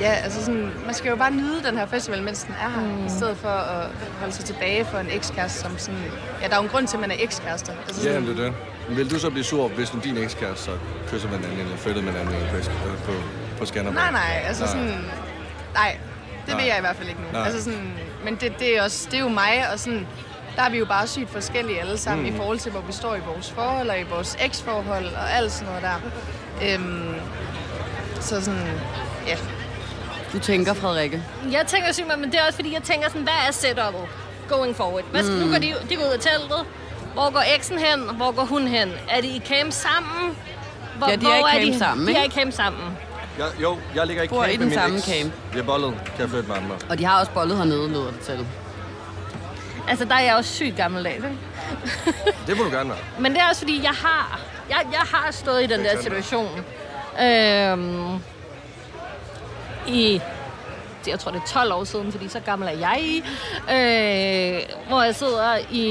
[0.00, 2.86] Ja, altså sådan, man skal jo bare nyde den her festival, mens den er her,
[2.86, 3.06] mm.
[3.06, 3.86] i stedet for at
[4.20, 6.00] holde sig tilbage for en ekskæreste, som sådan...
[6.42, 7.72] Ja, der er jo en grund til, at man er ekskærester.
[7.88, 8.54] Altså Ja, sådan, men det er det.
[8.88, 10.70] Men Vil du så blive sur, hvis nu din ekskæreste så
[11.10, 12.64] kysser med en anden, eller flytter med en anden på, øh,
[13.04, 13.12] på,
[13.58, 13.94] på Skanderborg?
[13.94, 14.72] Nej, nej, altså nej.
[14.72, 15.04] sådan...
[15.74, 15.98] Nej,
[16.46, 16.56] det Nej.
[16.56, 17.26] vil jeg i hvert fald ikke nu.
[17.32, 17.46] Nej.
[17.46, 17.92] Altså sådan,
[18.24, 20.06] men det, det, er også, det er jo mig, og sådan,
[20.56, 22.34] der er vi jo bare sygt forskellige alle sammen mm.
[22.34, 25.52] i forhold til, hvor vi står i vores forhold, og i vores eksforhold, og alt
[25.52, 26.00] sådan noget der.
[26.74, 27.14] Øhm,
[28.20, 28.80] så sådan,
[29.26, 29.36] ja.
[30.32, 31.22] Du tænker, Frederikke.
[31.52, 34.08] Jeg tænker sygt, men det er også fordi, jeg tænker sådan, hvad er setup'et
[34.48, 35.04] going forward?
[35.10, 35.28] Hvad, mm.
[35.28, 36.66] Nu går de, de går ud af teltet.
[37.14, 38.00] Hvor går eksen hen?
[38.16, 38.92] Hvor går hun hen?
[39.10, 40.36] Er de i camp sammen?
[40.98, 42.34] Hvor, Ja, de er i camp sammen, De er i ikke?
[42.34, 42.96] camp sammen.
[43.40, 45.06] Jeg, jo, jeg ligger i Bor camp i med den min samme eks.
[45.06, 45.32] camp.
[45.52, 45.94] Vi har bollet.
[46.04, 46.76] Kan jeg flytte med andre?
[46.90, 48.46] Og de har også bollet hernede, lyder det til.
[49.88, 51.38] Altså, der er jeg også sygt gammeldags, ikke?
[52.46, 52.98] Det må du gerne være.
[53.20, 56.64] Men det er også fordi, jeg har, jeg, jeg har stået i den der situation.
[57.22, 58.14] Øhm,
[59.86, 60.20] I,
[61.06, 63.16] jeg tror det er 12 år siden, fordi så gammel er jeg i.
[63.70, 65.84] Øh, hvor jeg sidder i,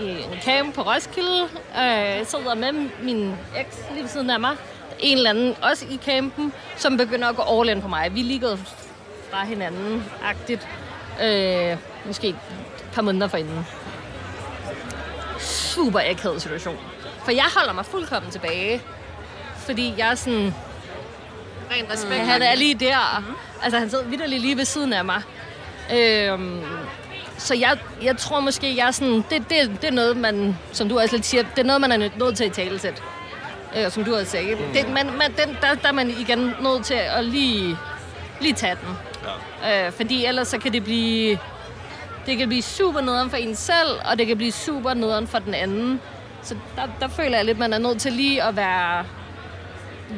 [0.00, 1.42] i en camp på Roskilde.
[1.78, 2.72] Øh, sidder med
[3.02, 4.56] min eks lige ved siden af mig.
[5.00, 8.14] En eller anden, også i campen, som begynder at gå all in på mig.
[8.14, 8.58] Vi er lige gået
[9.30, 10.68] fra hinanden-agtigt.
[11.22, 12.36] Øh, måske et
[12.92, 13.66] par måneder forinden
[15.40, 16.76] super akavet situation.
[17.24, 18.82] For jeg holder mig fuldkommen tilbage.
[19.56, 20.54] Fordi jeg er sådan...
[21.70, 22.20] Ren respekt.
[22.20, 23.18] Han er lige der.
[23.18, 23.34] Mm-hmm.
[23.62, 25.22] Altså, han sidder vidderligt lige ved siden af mig.
[25.94, 26.60] Øhm,
[27.38, 29.24] så jeg, jeg tror måske, jeg er sådan...
[29.30, 30.58] Det, det, det er noget, man...
[30.72, 33.02] Som du også lidt siger, det er noget, man er nødt- til at tale sæt.
[33.76, 34.54] Øh, som du også sagde.
[34.54, 34.72] Mm.
[34.72, 37.76] Det, man, man, den, der, der er man igen nødt til at lige,
[38.40, 38.96] lige tage den.
[39.62, 39.86] Ja.
[39.86, 41.38] Øh, fordi ellers så kan det blive...
[42.26, 45.38] Det kan blive super nederen for en selv, og det kan blive super nederen for
[45.38, 46.00] den anden.
[46.42, 49.04] Så der, der føler jeg lidt, man er nødt til lige at være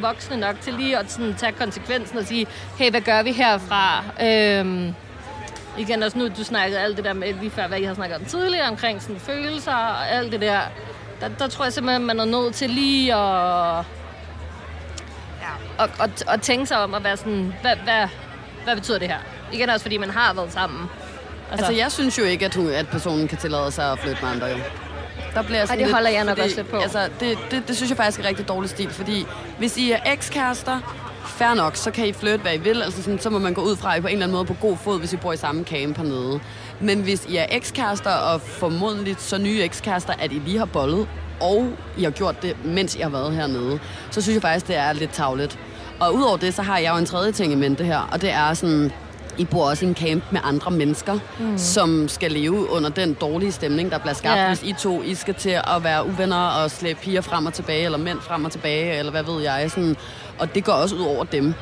[0.01, 2.47] voksne nok til lige at sådan, tage konsekvensen og sige,
[2.79, 4.05] hey, hvad gør vi herfra?
[4.23, 4.95] Øhm,
[5.79, 8.17] igen også nu, du snakkede alt det der med lige før, hvad I har snakket
[8.17, 10.61] om tidligere, omkring sådan, følelser og alt det der.
[11.21, 13.85] Der, der tror jeg simpelthen, man er nødt til lige at,
[15.79, 15.85] Ja.
[15.85, 18.09] at, at, at tænke sig om at være sådan, hvad, hvad,
[18.65, 19.19] hvad betyder det her?
[19.53, 20.87] Igen også, fordi man har været sammen.
[21.53, 24.31] Altså, jeg synes jo ikke, at, hun, at personen kan tillade sig at flytte med
[24.31, 24.57] andre, jo.
[25.35, 26.77] Der bliver sådan det lidt, holder jeg nok fordi, også lidt på.
[26.77, 29.27] Altså, det, det, det, synes jeg faktisk er rigtig dårlig stil, fordi
[29.59, 30.81] hvis I er ekskærester,
[31.25, 32.83] fair nok, så kan I flytte, hvad I vil.
[32.83, 34.45] Altså sådan, så må man gå ud fra, at I på en eller anden måde
[34.45, 36.41] på god fod, hvis I bor i samme camp hernede.
[36.81, 41.09] Men hvis I er ekskærester, og formodentlig så nye ekskærester, at I lige har bollet,
[41.41, 43.79] og I har gjort det, mens I har været hernede,
[44.11, 45.59] så synes jeg faktisk, det er lidt tavlet.
[46.01, 48.31] Og udover det, så har jeg jo en tredje ting i mente her, og det
[48.31, 48.93] er sådan,
[49.39, 51.59] I bor også i en camp med andre mennesker, mm.
[51.59, 54.49] som skal leve under den dårlige stemning, der bliver skabt, ja.
[54.49, 57.85] hvis I to I skal til at være uvenner og slæbe piger frem og tilbage,
[57.85, 59.71] eller mænd frem og tilbage, eller hvad ved jeg.
[59.71, 59.97] Sådan.
[60.39, 61.55] Og det går også ud over dem.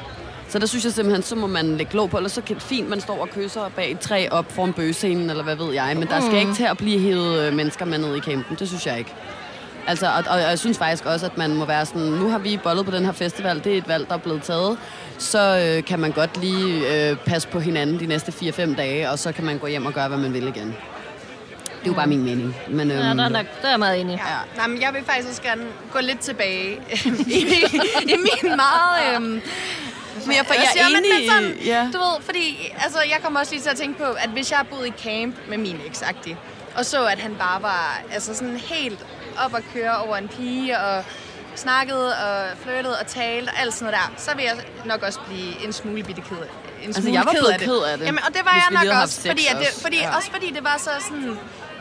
[0.48, 2.62] Så der synes jeg simpelthen, så må man lægge låg på, eller så kan det
[2.62, 5.96] fint, man står og kysser bag et træ op foran bøgescenen, eller hvad ved jeg.
[5.96, 8.56] Men der skal ikke til at blive hævet øh, mennesker med ned i campen.
[8.58, 9.14] Det synes jeg ikke.
[9.86, 12.58] Altså, og, og jeg synes faktisk også, at man må være sådan, nu har vi
[12.62, 14.78] bollet på den her festival, det er et valg, der er blevet taget,
[15.18, 19.18] så øh, kan man godt lige øh, passe på hinanden de næste 4-5 dage, og
[19.18, 20.66] så kan man gå hjem og gøre, hvad man vil igen.
[21.66, 22.56] Det er jo bare min mening.
[22.68, 24.14] Men, øhm, Ja, der, er nok, der er jeg meget enig.
[24.14, 24.56] Ja.
[24.56, 26.72] Nej, men jeg vil faktisk også gerne gå lidt tilbage
[27.26, 27.38] i,
[28.12, 29.16] i min meget...
[29.16, 29.40] Øhm,
[30.26, 31.58] Men jeg, for jeg siger, er men- enig men sådan.
[31.64, 31.88] Ja.
[31.92, 34.64] Du ved, fordi altså, jeg kommer også lige til at tænke på, at hvis jeg
[34.70, 36.02] boede i camp med min eks
[36.76, 38.98] og så at han bare var altså sådan helt
[39.44, 41.04] op at køre over en pige, og
[41.54, 45.18] snakkede og flirtede og talte og alt sådan noget der, så vil jeg nok også
[45.28, 46.36] blive en smule bitte ked
[46.82, 47.68] en smule jeg var ked af det.
[47.68, 49.80] ked af det, Jamen, og det var jeg nok også, fordi, at det, også.
[49.80, 50.16] fordi, Ja.
[50.16, 51.38] også fordi det var så sådan,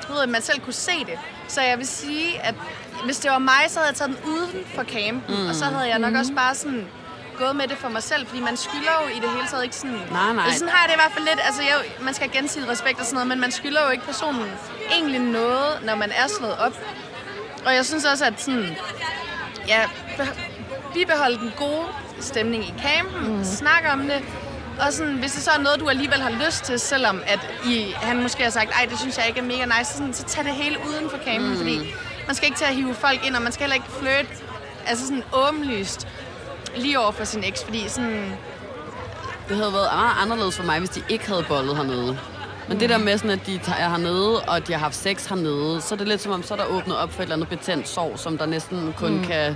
[0.10, 1.20] ved, at man selv kunne se det.
[1.48, 2.56] Så jeg vil sige, at
[3.06, 5.48] hvis det var mig, så havde jeg taget den uden for campen, mm.
[5.50, 6.88] og så havde jeg nok også bare sådan
[7.38, 9.76] gået med det for mig selv, fordi man skylder jo i det hele taget ikke
[9.76, 10.02] sådan...
[10.12, 10.44] Nej, nej.
[10.46, 11.40] Altså, sådan har jeg det i hvert fald lidt.
[11.46, 14.06] Altså, jeg, man skal have gensidig respekt og sådan noget, men man skylder jo ikke
[14.06, 14.52] personen
[14.92, 16.74] egentlig noget, når man er slået op.
[17.66, 18.78] Og jeg synes også, at sådan...
[19.68, 19.82] Ja,
[20.18, 20.36] be-
[20.94, 21.86] bibeholde den gode
[22.20, 23.44] stemning i campen, mm.
[23.44, 24.24] snakke om det,
[24.80, 27.96] og sådan, hvis det så er noget, du alligevel har lyst til, selvom at I,
[28.02, 30.24] han måske har sagt, ej, det synes jeg ikke er mega nice, så, sådan, så
[30.24, 31.58] tag det hele uden for campen, mm.
[31.58, 31.94] fordi
[32.28, 34.28] man skal ikke til at hive folk ind, og man skal heller ikke flirte
[34.88, 36.08] altså sådan åbenlyst
[36.76, 38.34] lige over for sin eks, fordi sådan...
[39.50, 42.18] Det havde været meget anderledes for mig, hvis de ikke havde bollet hernede.
[42.68, 45.26] Men det der med sådan, at de tager hernede, og at de har haft sex
[45.26, 47.36] hernede, så er det lidt som om, så er der åbnet op for et eller
[47.36, 49.24] andet betændt sår, som der næsten kun mm.
[49.24, 49.56] kan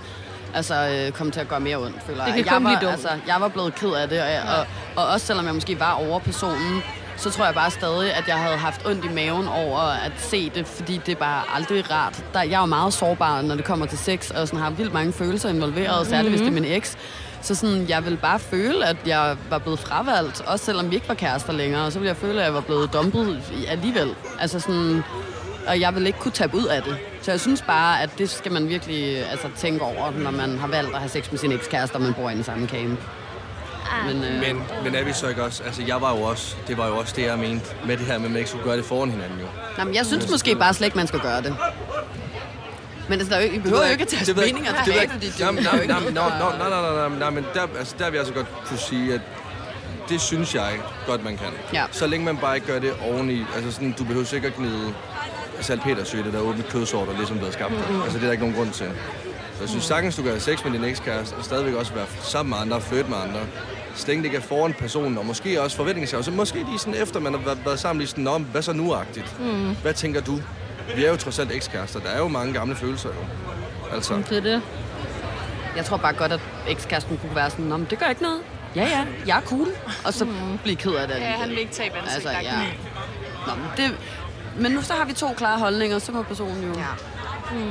[0.53, 2.45] altså, øh, komme til at gøre mere ondt, føler Det jeg.
[2.45, 5.10] kan kun jeg var, altså, jeg var blevet ked af det, og, jeg, og, og
[5.13, 6.84] også selvom jeg måske var over personen,
[7.19, 10.49] så tror jeg bare stadig, at jeg havde haft ondt i maven over at se
[10.55, 12.23] det, fordi det er bare aldrig rart.
[12.34, 14.93] Der, jeg er jo meget sårbar, når det kommer til sex, og sådan har vildt
[14.93, 16.32] mange følelser involveret, særligt Mhm.
[16.32, 16.97] hvis det er min eks.
[17.41, 21.08] Så sådan, jeg vil bare føle, at jeg var blevet fravalgt, også selvom vi ikke
[21.08, 24.15] var kærester længere, og så ville jeg føle, at jeg var blevet dumpet alligevel.
[24.39, 25.03] Altså sådan,
[25.67, 26.97] og jeg vil ikke kunne tabe ud af det.
[27.21, 30.67] Så jeg synes bare, at det skal man virkelig altså, tænke over, når man har
[30.67, 32.99] valgt at have sex med sin ekskæreste, og man bor i den samme camp.
[34.08, 35.63] Men, øh, Men, men er vi så ikke også...
[35.63, 36.56] Altså, jeg var jo også...
[36.67, 38.63] Det var jo også det, jeg mente med det her med, at man ikke skulle
[38.63, 39.45] gøre det foran hinanden, jo.
[39.78, 41.56] nej, men jeg synes måske bare slet ikke, man skal gøre det.
[43.10, 45.25] Men altså, der er jo, ikke- I behøver jo ikke at tage meninger tilbage, fordi
[45.28, 47.62] det Jamen, er jo nej, ikke nej, nej, der- nej, nej, nej, nej, men der,
[47.78, 49.21] altså, der vil jeg så godt kunne sige, at
[50.10, 51.47] det synes jeg godt, man kan.
[51.73, 51.84] Ja.
[51.91, 53.45] Så længe man bare ikke gør det oveni.
[53.56, 54.93] Altså sådan, du behøver sikkert gnide
[55.62, 57.71] salpetersyre, det der åbne kødsår, der ligesom er blevet skabt.
[57.71, 58.02] Mm-hmm.
[58.02, 58.86] Altså det er der ikke nogen grund til.
[59.56, 62.06] Så jeg synes sagtens, du kan have sex med din ekskæreste, og stadigvæk også være
[62.21, 63.39] sammen med andre og flytte med andre.
[63.97, 66.23] Det ikke er foran personen, og måske også forventningshav.
[66.23, 69.39] Så måske lige sådan efter, man har været, sammen lige sådan, Nå, hvad så nu-agtigt?
[69.39, 69.75] Mm.
[69.82, 70.39] Hvad tænker du?
[70.95, 71.99] Vi er jo trods alt ekskærester.
[71.99, 73.25] Der er jo mange gamle følelser, jo.
[73.95, 74.62] Altså, Det er det.
[75.75, 78.41] Jeg tror bare godt, at ekskæresten kunne være sådan, men det gør ikke noget.
[78.75, 79.67] Ja, ja, jeg er cool.
[80.06, 80.28] Og så
[80.63, 81.15] blive ked af det.
[81.15, 82.15] Ja, han vil ikke tabe ansigt.
[82.28, 82.58] Altså, ja.
[83.47, 83.97] Nå, men, det,
[84.60, 86.86] men nu så har vi to klare holdninger, så må personen jo Ja.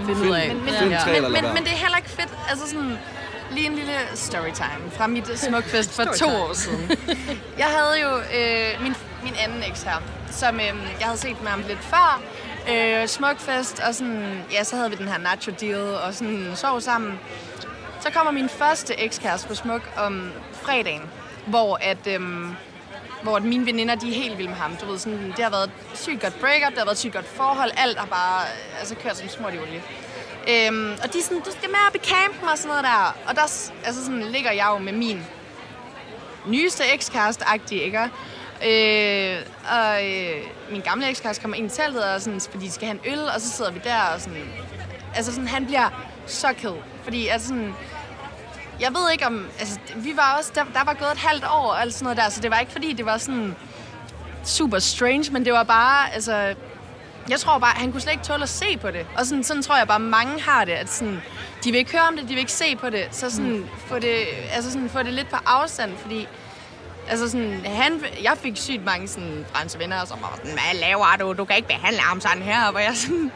[0.07, 0.49] finde ud af.
[0.49, 2.29] Men, men, Find men, men, men det er heller ikke fedt.
[2.51, 2.99] Altså sådan,
[3.51, 6.91] lige en lille storytime fra mit smukfest for to år siden.
[7.63, 10.67] Jeg havde jo øh, min, min anden eks her, som øh,
[11.01, 12.23] jeg havde set med ham lidt før.
[12.71, 16.81] Øh, smukfest, og sådan, ja, så havde vi den her nacho deal, og sådan sov
[16.81, 17.21] sammen.
[18.01, 21.03] Så kommer min første ekskæreste på smuk om fredagen,
[21.47, 22.07] hvor at...
[22.07, 22.57] Øhm,
[23.23, 24.77] hvor at mine veninder, de er helt vilde med ham.
[24.77, 27.15] Du ved, sådan, det har været et sygt godt breakup, det har været et sygt
[27.15, 28.43] godt forhold, alt har bare
[28.79, 29.83] altså, kørt som smurt i olie.
[30.51, 33.17] Øhm, og de er sådan, du skal med op i campen og sådan noget der.
[33.27, 33.43] Og der
[33.85, 35.27] altså sådan, ligger jeg jo med min
[36.47, 38.11] nyeste ekskæreste-agtige, ikke?
[38.67, 42.89] Øh, og øh, min gamle ekskæreste kommer ind i teltet, og sådan, fordi de skal
[42.89, 44.53] have en øl, og så sidder vi der og sådan...
[45.15, 46.75] Altså sådan, han bliver så ked.
[47.03, 47.75] Fordi altså sådan,
[48.81, 49.47] jeg ved ikke om...
[49.59, 50.53] Altså, vi var også...
[50.55, 52.73] Der, der var gået et halvt år og sådan noget der, så det var ikke
[52.73, 53.57] fordi, det var sådan
[54.45, 56.15] super strange, men det var bare...
[56.15, 56.55] Altså,
[57.31, 59.07] jeg tror bare, han kunne slet ikke tåle at se på det.
[59.17, 61.23] Og sådan, sådan tror jeg bare, mange har det, at sådan,
[61.65, 63.09] de vil ikke høre om det, de vil ikke se på det.
[63.11, 64.15] Så sådan, få, det,
[64.53, 66.29] altså sådan, få det lidt på afstand, fordi
[67.11, 71.17] Altså sådan, han, jeg fik sygt mange sådan, franske venner, som var sådan, hvad laver
[71.21, 71.33] du?
[71.33, 72.71] Du kan ikke behandle ham sådan her.
[72.71, 73.33] Hvor jeg sådan,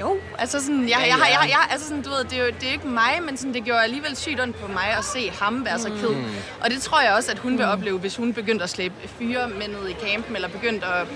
[0.00, 2.46] jo, altså sådan, jeg, jeg, jeg, jeg, jeg, altså sådan, du ved, det er jo
[2.60, 5.30] det er ikke mig, men sådan, det gjorde alligevel sygt ondt på mig at se
[5.40, 6.24] ham være så ked.
[6.60, 9.48] Og det tror jeg også, at hun vil opleve, hvis hun begyndte at slæbe fyre
[9.48, 11.06] med ned i campen, eller begyndte at,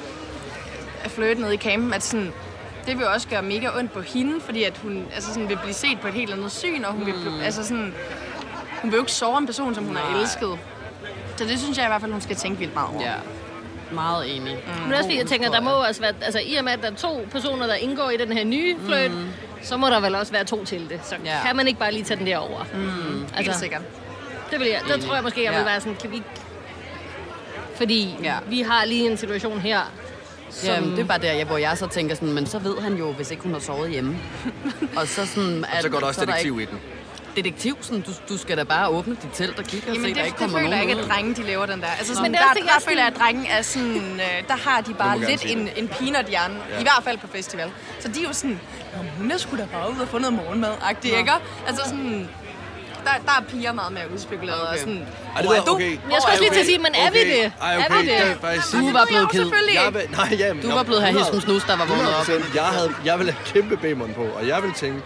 [1.05, 2.33] at flirte ned i campen, at sådan,
[2.87, 5.75] det vil også gøre mega ondt på hende, fordi at hun altså sådan, vil blive
[5.75, 7.95] set på et helt andet syn, og hun vil, blive, altså sådan,
[8.83, 10.21] hun vil jo ikke sove en person, som hun har Nej.
[10.21, 10.59] elsket.
[11.37, 13.03] Så det synes jeg i hvert fald, hun skal tænke vildt meget over.
[13.03, 13.15] Ja,
[13.93, 14.57] meget enig.
[14.67, 14.83] Mm.
[14.83, 16.91] Men også fordi jeg tænker, der må også være, altså i og med, at der
[16.91, 19.27] er to personer, der indgår i den her nye fløjt, mm.
[19.63, 21.01] så må der vel også være to til det.
[21.05, 21.39] Så Ja.
[21.47, 22.65] kan man ikke bare lige tage den der over.
[22.75, 23.27] Mm.
[23.37, 23.83] Helt sikkert.
[24.51, 25.65] Det vil jeg, der tror jeg måske, jeg vil Ja.
[25.65, 26.29] være sådan, kan vi ikke...
[27.77, 28.35] Fordi ja.
[28.49, 29.81] vi har lige en situation her,
[30.53, 30.69] som...
[30.69, 32.95] Jamen, det er bare der, jeg, hvor jeg så tænker sådan, men så ved han
[32.95, 34.19] jo, hvis ikke hun har sovet hjemme.
[34.97, 35.65] og så sådan...
[35.65, 36.81] Og så går der også er der detektiv i ikke, den.
[37.37, 40.09] Detektiv, sådan, du, du skal da bare åbne dit telt og kigge og Jamen se,
[40.09, 41.87] det, der ikke det kommer føler jeg nogen ikke, at drenge de laver den der.
[41.87, 43.49] Altså sådan, Men der, det er der, det, der, jeg føler jeg, at sådan- drenge
[43.51, 46.55] er sådan, øh, der har de bare lidt en, en peanut-hjerne.
[46.71, 46.79] Ja.
[46.81, 47.71] I hvert fald på festival.
[48.01, 48.61] Så de er jo sådan,
[48.97, 51.33] "Nå, hun er sgu da bare ude og få noget morgenmad-agtigt, ikke?
[51.69, 52.29] Altså sådan,
[53.07, 54.61] der, der er piger meget mere udspekuleret.
[54.63, 54.73] Okay.
[54.73, 54.95] Og sådan,
[55.37, 55.73] Ej, det er jeg, du?
[55.73, 55.91] okay.
[56.13, 57.53] Jeg skulle også lige til at sige, men er vi det?
[57.63, 58.19] Ej, Er okay, vi det?
[58.27, 59.47] det faktisk Du var blevet ked.
[59.85, 62.25] Jeg vil, nej, ja, Du var blevet her hispen snus, der var vågnet op.
[62.29, 62.55] 100%.
[62.61, 65.01] Jeg, havde, jeg ville have kæmpe bæmeren på, og jeg ville tænke,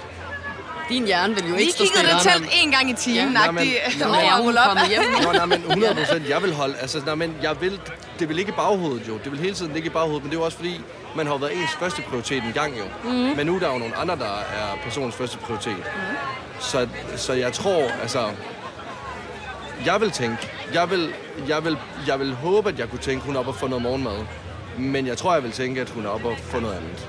[0.88, 2.34] din hjerne vil jo Vi ikke stå kiggede stille.
[2.34, 3.40] det telt en gang i timen, Ja.
[3.40, 3.46] ja.
[3.46, 4.88] Nå, men- agtigt, nå, over op.
[4.88, 5.02] hjem.
[5.34, 6.28] Nej, men 100 procent.
[6.28, 6.74] Jeg vil holde...
[6.80, 7.80] Altså, nej, men jeg vil...
[8.18, 9.18] Det vil ligge i baghovedet jo.
[9.24, 10.80] Det vil hele tiden ligge i baghovedet, men det er jo også fordi,
[11.16, 12.84] man har jo været ens første prioritet en gang jo.
[13.04, 13.10] Mm.
[13.10, 15.76] Men nu er der jo nogle andre, der er personens første prioritet.
[15.76, 16.16] Mm.
[16.60, 18.28] Så, så jeg tror, altså...
[19.86, 20.48] Jeg vil tænke...
[20.74, 21.12] Jeg vil,
[21.48, 23.82] jeg, vil, jeg vil håbe, at jeg kunne tænke, hun er oppe og få noget
[23.82, 24.18] morgenmad.
[24.78, 27.08] Men jeg tror, jeg vil tænke, at hun er oppe og få noget andet.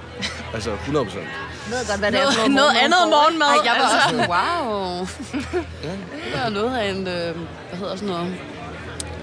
[0.53, 1.27] Altså 100 procent.
[1.69, 3.47] Ved godt, hvad det er for Noget, noget, noget andet morgenmad.
[3.47, 3.97] Ej, jeg var altså.
[3.97, 5.07] også sådan, wow.
[6.33, 7.35] Det er noget af en, øh,
[7.69, 8.35] hvad hedder sådan noget?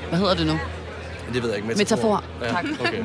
[0.09, 0.61] Hvad hedder det nu?
[1.35, 1.69] Det ved jeg ikke.
[1.69, 2.25] Metafor.
[2.43, 2.65] Ja, Tak.
[2.81, 3.05] okay.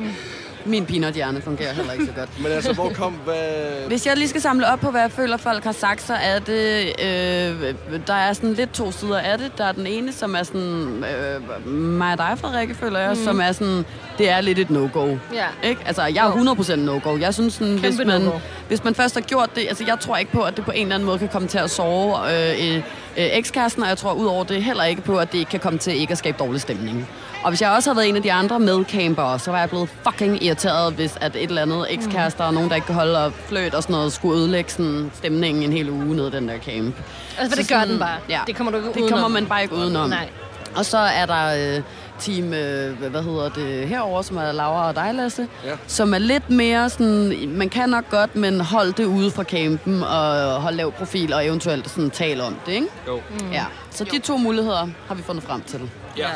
[0.64, 2.42] Min peanuthjerne fungerer heller ikke så godt.
[2.42, 3.12] Men altså, hvor kom...
[3.12, 3.88] Hvad...
[3.88, 6.38] Hvis jeg lige skal samle op på, hvad jeg føler, folk har sagt, så er
[6.38, 6.84] det...
[7.04, 7.74] Øh,
[8.06, 9.58] der er sådan lidt to sider af det.
[9.58, 11.04] Der er den ene, som er sådan...
[11.04, 13.24] Øh, mig og dig, Frederikke, føler jeg, mm.
[13.24, 13.84] som er sådan...
[14.18, 15.16] Det er lidt et no-go.
[15.34, 15.46] Ja.
[15.68, 15.80] Ikke?
[15.86, 17.18] Altså, jeg er 100% no-go.
[17.18, 18.38] Jeg synes, sådan, hvis, Kæmpe man, no-go.
[18.68, 19.66] hvis man først har gjort det...
[19.68, 21.58] Altså, jeg tror ikke på, at det på en eller anden måde kan komme til
[21.58, 22.82] at sove øh, øh,
[23.16, 26.00] ekskæresten, og jeg tror udover det heller ikke på, at det ikke kan komme til
[26.00, 27.08] ikke at skabe dårlig stemning.
[27.42, 29.88] Og hvis jeg også havde været en af de andre medcampere, så var jeg blevet
[30.08, 33.32] fucking irriteret, hvis at et eller andet ekskærester og nogen, der ikke kan holde og
[33.32, 36.58] fløjt og sådan noget, skulle ødelægge sådan stemningen en hel uge nede i den der
[36.58, 36.94] camp.
[37.38, 38.16] Altså, for det Så gør sådan- den bare.
[38.28, 38.40] Ja.
[38.46, 39.10] Det kommer du ikke Det udenom.
[39.20, 40.08] kommer man bare ikke udenom.
[40.08, 40.28] Nej.
[40.76, 41.82] Og så er der øh,
[42.20, 45.70] team, øh, hvad hedder det, herover som er Laura og dig, Lasse, Ja.
[45.86, 50.02] som er lidt mere sådan, man kan nok godt, men hold det ude fra campen
[50.02, 52.86] og hold lav profil og eventuelt sådan tale om det, ikke?
[53.06, 53.20] Jo.
[53.30, 53.50] Mm.
[53.52, 55.80] Ja, så de to muligheder har vi fundet frem til.
[56.16, 56.28] Ja.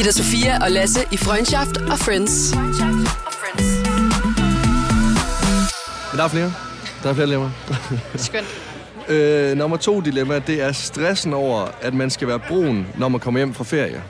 [0.00, 2.54] Ida Sofia og Lasse i Freundschaft og Friends.
[6.12, 6.52] Men der er flere.
[7.02, 7.50] Der er flere dilemmaer.
[8.16, 8.46] Skønt.
[9.08, 13.20] Øh, nummer to dilemma, det er stressen over, at man skal være brun, når man
[13.20, 14.02] kommer hjem fra ferie.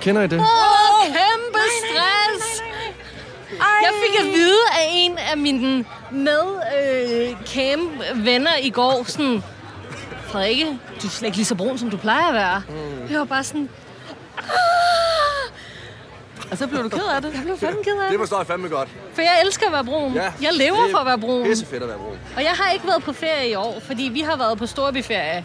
[0.00, 0.38] Kender I det?
[0.40, 2.62] Åh, kæmpe stress!
[3.58, 6.42] Jeg fik at vide af en af mine med
[6.80, 7.90] øh, camp
[8.24, 9.42] venner i går, sådan,
[10.26, 10.66] Frederikke,
[11.02, 12.62] du er slet ikke lige så brun, som du plejer at være.
[12.68, 13.10] Mm.
[13.10, 13.68] Jeg var bare sådan,
[16.50, 17.32] Og så blev du ked af det.
[17.34, 18.18] jeg blev fandme ked af Det det.
[18.20, 18.88] forstår jeg fandme godt.
[19.14, 20.14] For jeg elsker at være brun.
[20.14, 21.44] Ja, jeg lever det for at være brun.
[21.44, 22.18] Pisse fedt at være brun.
[22.36, 25.44] Og jeg har ikke været på ferie i år, fordi vi har været på storbyferie.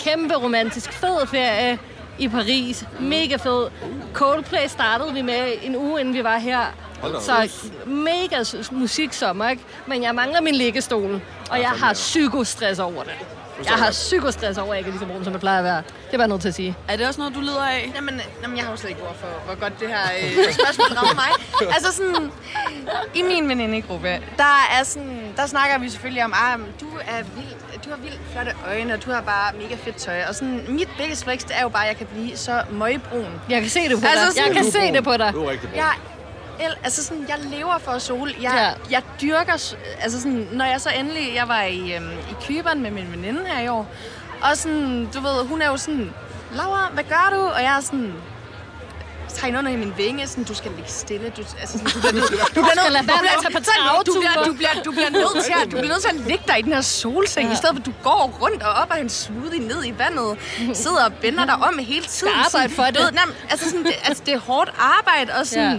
[0.00, 1.78] Kæmpe romantisk, fed ferie
[2.18, 2.84] i Paris.
[3.00, 3.66] Mega fed.
[4.12, 6.60] Coldplay startede vi med en uge, inden vi var her.
[7.20, 7.50] Så
[7.86, 9.62] mega musiksommer, ikke?
[9.86, 13.12] Men jeg mangler min liggestol, og jeg har psykostress over det.
[13.64, 15.64] Jeg har psykostress over, at jeg ikke er lige så brun, som jeg plejer at
[15.64, 15.76] være.
[16.06, 16.76] Det er bare nødt til at sige.
[16.88, 17.92] Er det også noget, du lider af?
[17.94, 20.86] Jamen, jamen, jeg har jo slet ikke ord for, hvor godt det her øh, spørgsmål
[20.98, 21.68] rammer mig.
[21.74, 22.30] Altså sådan,
[23.14, 27.22] i min venindegruppe, der er sådan, der snakker vi selvfølgelig om, ah, men du er
[27.36, 30.22] vild, du har vildt flotte øjne, og du har bare mega fedt tøj.
[30.28, 33.26] Og sådan, mit biggest flex, det er jo bare, at jeg kan blive så møgbrun.
[33.48, 34.34] Jeg kan se det på Altså dig.
[34.34, 35.30] sådan- Jeg kan se det på dig.
[35.32, 35.78] Du er rigtig brun.
[35.78, 35.92] Jeg,
[36.60, 38.28] el, altså sådan, jeg lever for sol.
[38.42, 38.90] Jeg, Ja.
[38.90, 39.52] jeg dyrker...
[40.00, 41.34] Altså sådan, når jeg så endelig...
[41.34, 43.86] Jeg var i, øhm, i Kyberen med min veninde her i år.
[44.42, 46.12] Og sådan, du ved, hun er jo sådan...
[46.52, 47.40] Laura, hvad gør du?
[47.40, 48.12] Og jeg er sådan...
[49.28, 51.28] Tager hende under i min vinge, sådan, du skal ligge stille.
[51.36, 54.44] Du, altså, sådan, du bliver, nødt- du bliver nødt- du bliver- på sådan, du bliver,
[54.44, 56.62] du bliver, du bliver nødt til at, du bliver nødt til at ligge dig i
[56.62, 57.52] den her solseng, Ja.
[57.52, 60.38] i stedet for at du går rundt og op af en smoothie ned i vandet,
[60.76, 62.32] sidder og vender dig om hele tiden.
[62.44, 62.98] Skal arbejde for du det.
[63.00, 65.78] ved, nej, altså, sådan, det, altså, det er hårdt arbejde, og sådan, Ja.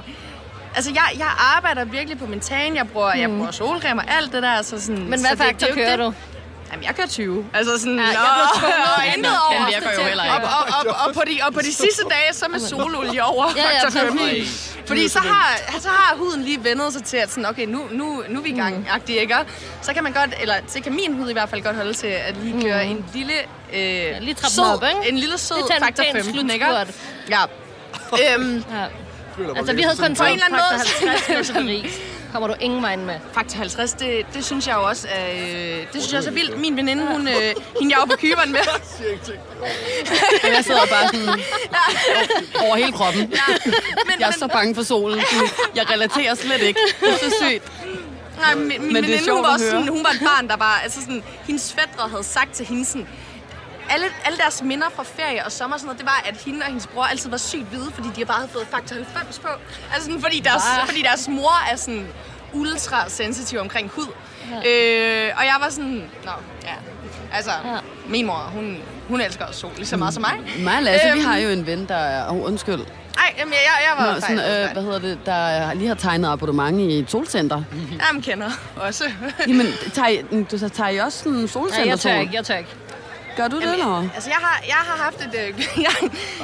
[0.75, 2.75] Altså, jeg, jeg arbejder virkelig på min tan.
[2.75, 3.19] Jeg bruger, mm.
[3.21, 4.61] jeg bruger solcreme og alt det der.
[4.61, 6.05] Så sådan, Men så hvad det- det er faktor jo ikke kører det.
[6.05, 6.13] du?
[6.71, 7.45] Jamen, jeg kører 20.
[7.53, 8.11] Altså sådan, Ja, jeg
[8.59, 9.65] blev og intet Den over.
[9.65, 10.47] virker jo heller Og, ikke.
[10.47, 13.61] og, og, og, på de, og på de sidste dage, så med sololie over Ja,
[13.61, 14.17] ja, faktor 15.
[14.17, 14.77] præcis.
[14.87, 18.23] Fordi så har, så har huden lige vendet sig til, at sådan, okay, nu, nu,
[18.29, 18.85] nu er vi i gang, mm.
[19.09, 19.35] ikke?
[19.81, 22.07] Så kan man godt, eller så kan min hud i hvert fald godt holde til
[22.07, 22.91] at lige køre mm.
[22.91, 23.33] en lille,
[23.73, 25.09] øh, ja, lige sød, den op, ikke?
[25.11, 26.65] en lille sød faktor pæn 15, ikke?
[27.29, 27.41] Ja.
[28.35, 28.85] øhm, Ja.
[29.35, 31.93] Føler mig Altså, vi havde sådan- kun På en eller anden måde- 50 til Paris.
[32.31, 33.15] Kommer du ingen vejen med.
[33.33, 36.33] Faktor 50, det, det synes jeg jo også er, øh, det synes jeg også er
[36.33, 36.59] vildt.
[36.59, 37.33] Min veninde, hun, øh,
[37.79, 38.59] hende jeg var på kyberen med.
[40.55, 41.41] Jeg sidder bare sådan
[42.65, 43.21] over hele kroppen.
[43.21, 45.21] Men, Jeg er så bange for solen.
[45.75, 46.79] Jeg relaterer slet ikke.
[47.01, 47.71] Det er så sygt.
[48.39, 50.47] Nej, min, min Men det er veninde, hun var, også sådan, hun var et barn,
[50.47, 53.07] der var, altså sådan, hendes fædre havde sagt til hende sådan,
[53.89, 56.59] alle, alle deres minder fra ferie og sommer og sådan noget, det var, at hende
[56.59, 59.47] og hendes bror altid var sygt hvide, fordi de bare havde fået faktor 90 på.
[59.93, 60.87] Altså sådan, fordi deres, Ah.
[60.87, 62.07] fordi deres mor er sådan
[62.53, 64.07] ultra sensitiv omkring hud.
[64.51, 64.55] Ja.
[65.27, 66.31] Øh, og jeg var sådan, nå,
[66.63, 66.73] ja.
[67.33, 67.77] Altså, Ja.
[68.07, 68.77] min mor, hun,
[69.09, 70.63] hun elsker også sol lige så meget som mig.
[70.63, 71.25] Mig og Lasse, vi Øhm.
[71.25, 72.29] har jo en ven, der er...
[72.31, 72.77] Oh, undskyld.
[73.15, 73.59] Nej, jamen, jeg,
[73.97, 77.11] jeg, var Nå, sådan, øh, hvad hedder det, der lige har tegnet abonnement i et
[77.11, 77.63] solcenter.
[78.07, 79.03] Jamen, kender også.
[79.47, 82.35] Jamen, tager I, du, så tager I også sådan en Nej, solcenter jeg tør ikke,
[82.35, 82.69] jeg tør ikke.
[83.37, 84.09] Gør du det, eller?
[84.15, 85.35] Altså, jeg har, jeg har haft et...
[85.35, 85.41] Øh,
[85.85, 85.91] jeg,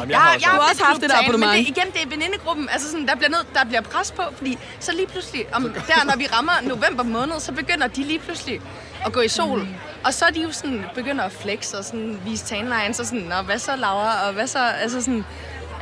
[0.10, 1.52] jeg har også- Du har også haft et abonnement.
[1.58, 2.70] Men det, igen, det er venindegruppen.
[2.72, 6.06] Altså, sådan, der, bliver nød, der bliver pres på, fordi så lige pludselig, om, der
[6.06, 8.62] når vi rammer november måned, så begynder de lige pludselig
[9.06, 9.60] at gå i sol.
[9.60, 9.68] Mm.
[10.04, 13.20] Og så er de jo sådan, begynder at flex og sådan, vise tanlines og sådan,
[13.22, 14.28] Nå, hvad så, Laura?
[14.28, 15.26] Og hvad så, altså sådan,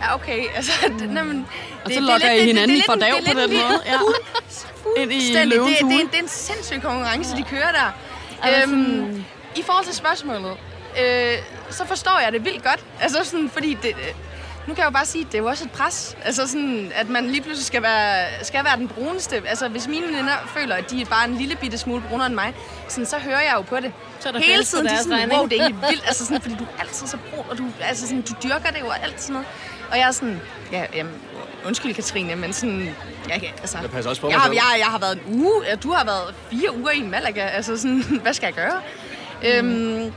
[0.01, 0.43] ja, okay.
[0.55, 1.45] Altså, det, nej, men, Mm.
[1.85, 3.81] Og så lokker I hinanden i fordav på den måde.
[3.85, 3.99] Ja.
[5.01, 7.91] Ind i løvens det, det, det, det er en sindssyg konkurrence, de kører der.
[8.43, 9.23] Altså, Øhm,
[9.55, 10.57] I forhold til spørgsmålet,
[11.03, 11.37] øh,
[11.69, 12.79] så forstår jeg det vildt godt.
[13.01, 14.13] Altså sådan, fordi det, øh,
[14.67, 16.17] nu kan jeg jo bare sige, at det er jo også et pres.
[16.25, 19.41] Altså sådan, at man lige pludselig skal være, skal være den bruneste.
[19.47, 22.35] Altså hvis mine veninder føler, at de er bare en lille bitte smule brunere end
[22.35, 22.53] mig,
[22.87, 23.91] sådan, så hører jeg jo på det.
[24.19, 25.39] Så er der Hele tiden, de er deres sådan, regning.
[25.39, 26.03] wow, det er egentlig vildt.
[26.07, 28.79] Altså sådan, fordi du er altid så brun, og du, altså sådan, du dyrker det
[28.81, 29.47] jo og alt sådan noget.
[29.91, 31.13] Og jeg er sådan, ja, jamen,
[31.65, 32.95] undskyld Katrine, men sådan,
[33.29, 35.41] jeg, kan- altså, Jeg passer også på mig jeg, har, jeg, jeg har været en
[35.43, 38.81] uge, ja, du har været fire uger i Malaga, altså sådan, hvad skal jeg gøre?
[39.43, 40.13] Øhm,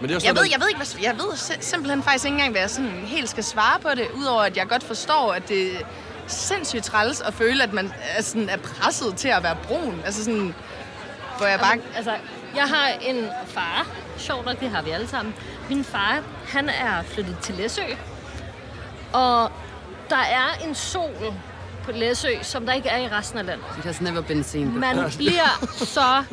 [0.00, 2.02] Men det er jo jeg sådan, ved, jeg ved ikke, hvad, jeg ved sim- simpelthen
[2.02, 4.84] faktisk ikke engang, hvad jeg sådan helt skal svare på det, udover at jeg godt
[4.84, 5.80] forstår, at det er
[6.26, 10.00] sindssygt træls at føle, at man er, sådan, er presset til at være brun.
[10.04, 10.54] Altså sådan,
[11.38, 11.76] hvor jeg bare...
[11.96, 12.12] Altså,
[12.56, 13.86] jeg har en far.
[14.18, 15.34] Sjovt nok, det har vi alle sammen.
[15.68, 17.82] Min far, han er flyttet til Læsø.
[19.12, 19.52] Og
[20.10, 21.34] der er en sol
[21.84, 23.64] på Læsø, som der ikke er i resten af landet.
[23.78, 24.94] It has never been seen before.
[24.94, 26.24] Man bliver så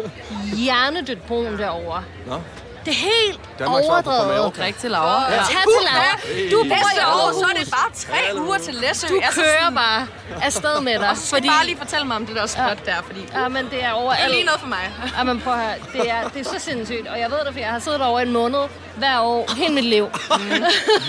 [0.56, 2.04] hjernedødt brun derovre.
[2.28, 2.42] Nå,
[2.86, 4.58] Det er helt Danmarks overdrevet.
[4.58, 5.32] Drik til Laura.
[5.32, 5.38] Ja.
[5.38, 6.52] Tag til Laura.
[6.52, 7.36] Du bor i Aarhus.
[7.36, 9.08] så er det bare tre uger til Læsø.
[9.08, 10.08] Du Altså kører sådan- bare
[10.42, 11.10] afsted med dig.
[11.10, 11.48] Og så fordi...
[11.48, 13.94] bare lige fortælle mig om det der spot der, fordi Ja, men det er det
[13.94, 14.24] overalt.
[14.24, 14.92] er lige noget for mig.
[15.18, 15.74] Ja, men prøv at høre.
[15.94, 17.08] Det er, det er så sindssygt.
[17.08, 18.60] Og jeg ved det, for jeg har siddet over en måned
[18.98, 20.08] hver år hele mit liv.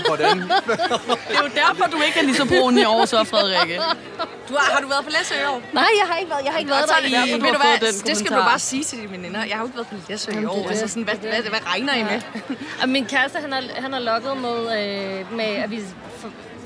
[0.06, 0.38] hvordan?
[0.40, 3.80] Det er jo derfor, du ikke er lige så brun i år, så Frederikke.
[4.48, 5.62] Du har, har du været på Læsø i år?
[5.72, 7.14] Nej, jeg har ikke været, jeg har ikke været Og så der er det i...
[7.14, 9.44] derfor, du ved du hvad, den det skal du bare sige til dine veninder.
[9.44, 10.64] Jeg har jo ikke været på Læsø i Jamen, det år.
[10.64, 10.90] er Altså det.
[10.90, 11.48] sådan, hvad, Det hvad, det.
[11.50, 12.20] hvad regner I med?
[12.82, 15.80] Og min kæreste, han har, han har lukket med, øh, med, at vi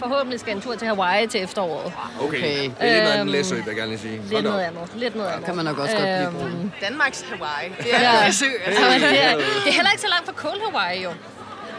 [0.02, 1.92] forhåbentlig skal en tur til Hawaii til efteråret.
[2.20, 2.26] Okay.
[2.38, 2.62] Okay.
[2.62, 4.20] Det er lidt noget af Øhm, læsø, vil jeg gerne lige sige.
[4.30, 4.82] Lidt noget andet.
[4.96, 5.44] Lidt noget andet.
[5.44, 6.46] kan man nok også godt blive.
[6.46, 7.68] Øhm, Danmarks Hawaii.
[7.78, 8.26] Det er Ja.
[8.26, 8.44] Læsø.
[8.66, 11.10] Altså, altså, det, er, det er heller ikke så langt fra Cold Hawaii, jo.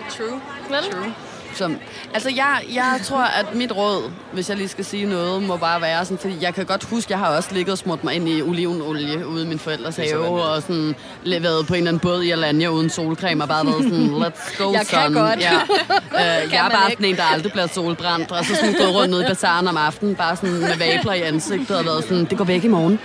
[0.10, 0.42] true.
[0.70, 0.92] Vel?
[0.92, 1.14] True.
[1.54, 1.78] Som,
[2.14, 5.82] altså, jeg, jeg tror, at mit råd, hvis jeg lige skal sige noget, må bare
[5.82, 8.30] være sådan, fordi jeg kan godt huske, jeg har også ligget og smurt mig ind
[8.30, 10.44] i olivenolie ude i min forældres sådan, have, ja.
[10.44, 13.84] og sådan leveret på en eller anden båd i Alanya uden solcreme, og bare været
[13.84, 15.14] sådan, let's go, Jeg kan son.
[15.14, 15.40] godt.
[15.40, 15.52] Ja.
[16.12, 17.04] Øh, jeg er bare ikke.
[17.04, 19.78] sådan en, der aldrig bliver solbrændt, og så sådan gået rundt nede i bazaren om
[19.78, 23.00] aftenen, bare sådan med vabler i ansigtet, og været sådan, det går væk i morgen.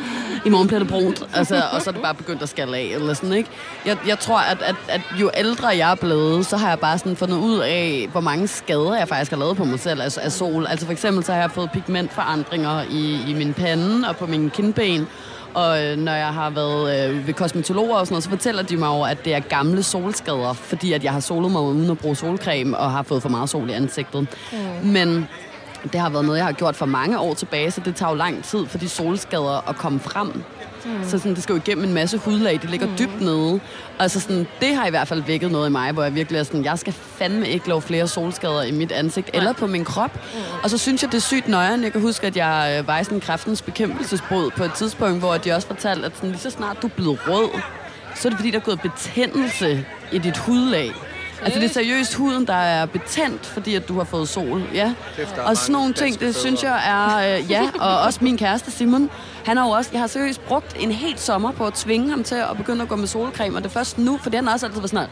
[0.47, 1.23] I morgen bliver det brunt.
[1.35, 3.51] Altså, og så er det bare begyndt at skalle af, eller sådan, ikke?
[3.87, 6.99] Jeg, jeg tror, at, at, at jo ældre jeg er blevet, så har jeg bare
[6.99, 10.21] sådan fundet ud af, hvor mange skader jeg faktisk har lavet på mig selv altså
[10.21, 10.67] af sol.
[10.67, 14.51] Altså for eksempel så har jeg fået pigmentforandringer i, i min pande og på mine
[14.51, 15.07] kindben.
[15.55, 18.77] Og øh, når jeg har været øh, ved kosmetologer og sådan noget, så fortæller de
[18.77, 21.99] mig over, at det er gamle solskader, fordi at jeg har solet mig uden at
[21.99, 24.27] bruge solcreme og har fået for meget sol i ansigtet.
[24.53, 24.89] Mm.
[24.89, 25.29] Men
[25.93, 28.17] det har været noget, jeg har gjort for mange år tilbage, så det tager jo
[28.17, 30.43] lang tid for de solskader at komme frem.
[30.87, 31.05] Mm.
[31.05, 32.97] Så sådan, det skal jo igennem en masse hudlag, det ligger mm.
[32.99, 33.61] dybt nede.
[33.99, 36.43] Altså sådan, det har i hvert fald vækket noget i mig, hvor jeg virkelig er
[36.43, 40.15] sådan, jeg skal fandme ikke lave flere solskader i mit ansigt eller på min krop.
[40.15, 40.41] Mm.
[40.63, 41.83] Og så synes jeg, det er sygt nøjeren.
[41.83, 45.19] Jeg kan huske, at jeg øh, var i sådan en kræftens bekæmpelsesbrud på et tidspunkt,
[45.19, 47.61] hvor de også fortalte, at sådan, lige så snart du er blevet rød,
[48.15, 50.93] så er det fordi, der er gået betændelse i dit hudlag.
[51.43, 54.63] Altså det er seriøst huden, der er betændt, fordi at du har fået sol.
[54.75, 54.95] Ja.
[55.45, 57.39] Og sådan nogle ting, det synes jeg er...
[57.39, 59.11] Øh, ja, og også min kæreste Simon.
[59.45, 59.91] Han har jo også...
[59.93, 62.89] Jeg har seriøst brugt en hel sommer på at tvinge ham til at begynde at
[62.89, 63.57] gå med solcreme.
[63.57, 65.09] Og det er først nu, for han har også altid været sådan,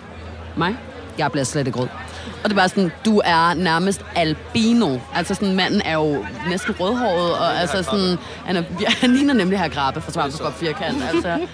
[0.56, 0.76] mig,
[1.18, 1.88] jeg bliver slet ikke rød.
[2.44, 4.98] Og det er bare sådan, du er nærmest albino.
[5.14, 8.62] Altså sådan, manden er jo næsten rødhåret, og altså sådan, han, er,
[9.00, 11.04] han ligner nemlig her grabbe fra Svampeskop firkant.
[11.14, 11.46] Altså,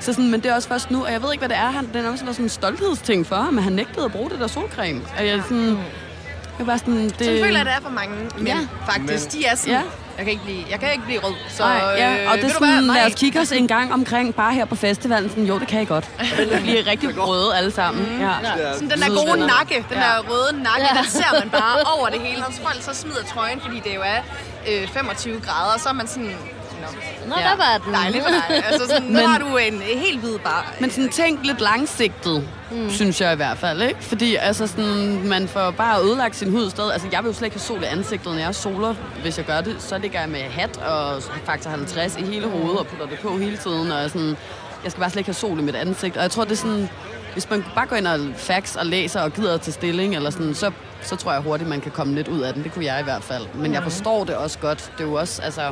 [0.00, 1.70] så sådan, men det er også først nu, og jeg ved ikke, hvad det er.
[1.70, 4.40] Han, det er nærmest sådan en stolthedsting for ham, at han nægtede at bruge det
[4.40, 5.00] der solcreme.
[5.18, 7.12] Og jeg er sådan, jeg er bare sådan, det...
[7.18, 8.58] Sådan føler jeg, det er for mange mænd, Ja.
[8.92, 9.32] faktisk.
[9.32, 9.80] De er sådan, Ja.
[10.16, 12.50] jeg, kan ikke blive, jeg kan ikke blive rød, så Nej, ja, og det ved
[12.50, 12.96] er sådan, Nej.
[12.96, 15.28] lad os kigge os en gang omkring, bare her på festivalen.
[15.30, 16.08] Sådan, jo, det kan I godt.
[16.38, 18.06] Vi bliver rigtig røde alle sammen.
[18.20, 18.26] Ja.
[18.26, 18.74] Ja.
[18.74, 19.96] Sådan den der gode nakke, den Ja.
[20.00, 22.40] der røde nakke, den ser man bare over det hele.
[22.40, 24.20] Når folk så smider trøjen, fordi det jo er
[24.82, 26.34] øh, 25 grader, så er man sådan,
[27.28, 27.44] Nå, Ja.
[27.44, 27.94] der var den.
[27.94, 28.64] dejligt for dig.
[28.66, 30.74] Altså sådan, nu Men- har du en helt hvid bar.
[30.80, 32.90] Men sådan tænk lidt langsigtet, mm.
[32.90, 33.96] synes jeg i hvert fald, ikke?
[34.04, 36.92] Fordi altså sådan, man får bare ødelagt sin hud stadig.
[36.92, 38.94] Altså, jeg vil jo slet ikke have sol i ansigtet, når jeg soler.
[39.22, 42.78] Hvis jeg gør det, så ligger jeg med hat og faktor 50 i hele hovedet
[42.78, 43.92] og putter det på hele tiden.
[43.92, 44.36] Og sådan,
[44.84, 46.16] jeg skal bare slet ikke have sol i mit ansigt.
[46.16, 46.88] Og jeg tror, det er sådan,
[47.32, 50.54] hvis man bare går ind og fax og læser og gider til stilling, eller sådan,
[50.54, 50.70] så,
[51.02, 52.64] så tror jeg hurtigt, man kan komme lidt ud af den.
[52.64, 53.42] Det kunne jeg i hvert fald.
[53.54, 54.90] Men jeg forstår det også godt.
[54.98, 55.62] Det er jo også, altså...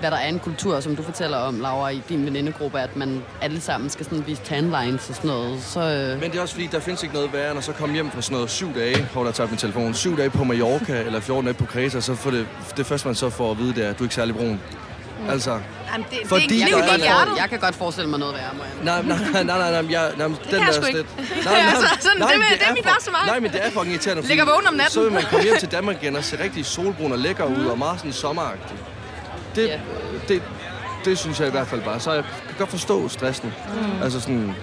[0.00, 3.22] hvad der er en kultur, som du fortæller om, Laura, i din venindegruppe, at man
[3.42, 5.62] alle sammen skal sådan vise tanlines og sådan noget.
[5.62, 7.72] Så, øh, Men det er også fordi, der findes ikke noget værre, end at så
[7.72, 10.44] komme hjem fra sådan noget syv dage, hvor der tager min telefon, syv dage på
[10.44, 13.58] Mallorca eller 14 dage på Kreta, så får det, det første, man så får at
[13.58, 14.60] vide, det er, at du er ikke særlig brun.
[15.30, 15.50] Altså,
[15.92, 17.32] Jamen, det, Fordi det er liv i en- hjertet.
[17.38, 19.02] jeg kan godt forestille mig noget værre, må jeg.
[19.02, 20.88] nej, nej, nej, nej, nej, jeg, nej, den kan jeg der slet...
[20.88, 21.10] ikke.
[21.44, 23.30] Nej, Altså, sådan, det vil- det er mit for- værste mareridt.
[23.30, 24.22] Nej, men det er fucking irriterende.
[24.28, 24.92] Ligger vågen om natten.
[24.92, 27.64] Så vil man komme hjem til Danmark igen og se rigtig solbrun og lækker ud,
[27.66, 28.76] og meget sådan sommeragtig.
[29.56, 29.80] Det, Ja.
[30.28, 30.42] det,
[31.04, 32.00] det synes jeg i hvert fald bare.
[32.00, 33.54] Så jeg kan godt forstå stressen.
[33.74, 34.02] Mm.
[34.02, 34.54] Altså sådan,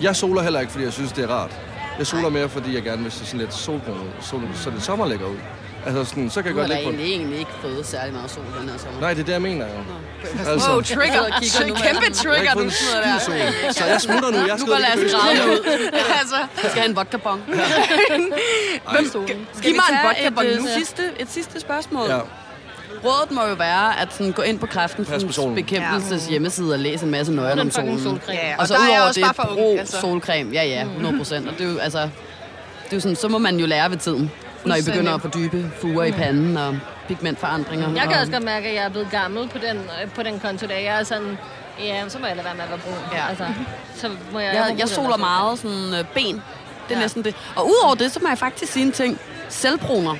[0.00, 1.50] jeg soler heller ikke, fordi jeg synes, det er rart.
[1.98, 4.82] Jeg soler mere, fordi jeg gerne vil se sådan lidt solbrun ud, sol, så det
[4.82, 5.36] sommer lækker ud.
[5.86, 6.96] Altså sådan, så kan jeg Du har godt da ligge på...
[6.96, 9.00] egentlig, egentlig ikke fået særlig meget sol den her sommer.
[9.00, 9.72] Nej, det er det, jeg mener jo.
[10.52, 11.22] Altså, Wow, trigger.
[11.24, 13.18] Jeg nu, Kæmpe jeg har trigger, fået du en sidder der.
[13.18, 13.72] sol.
[13.72, 14.36] Så jeg smutter nu.
[14.36, 15.12] Jeg i Lasse køkkenet.
[15.12, 15.58] grædende ud.
[16.20, 17.40] altså, Jeg skal have en vodka-bong.
[17.52, 18.96] Ej,
[19.62, 20.66] giv mig en tage vodka et, nu.
[20.66, 22.08] øh, sidste, et sidste spørgsmål.
[22.10, 22.18] Ja.
[23.04, 25.08] Rådet må jo være at sådan, gå ind på kræftens
[25.54, 28.00] bekæmpelses hjemmeside og læse en masse Den om solen.
[28.02, 28.38] solcreme.
[28.38, 30.00] Ja, Og, og så er jeg udover også det, bare brug altså.
[30.00, 30.50] solcreme.
[30.52, 31.48] Ja, ja, 100 procent.
[31.48, 32.10] Og det er jo, altså, det
[32.92, 34.30] er jo sådan, så må man jo lære ved tiden,
[34.64, 36.78] når I begynder at få dybe fuger i panden og
[37.08, 37.88] pigmentforandringer.
[37.92, 40.22] Jeg kan og, også godt mærke, at jeg er blevet gammel på den, øh, på
[40.22, 41.38] den konto, der jeg er sådan,
[41.80, 42.94] ja, så må jeg lade være med at være brun.
[43.12, 43.28] Ja.
[43.28, 43.44] Altså,
[43.96, 46.34] så må jeg, Jeg, jeg bruge soler meget sådan øh, ben.
[46.34, 47.00] Det er Ja.
[47.02, 47.34] næsten det.
[47.56, 49.18] Og udover det, så må jeg faktisk sige en ting.
[49.48, 50.14] Selvbruner.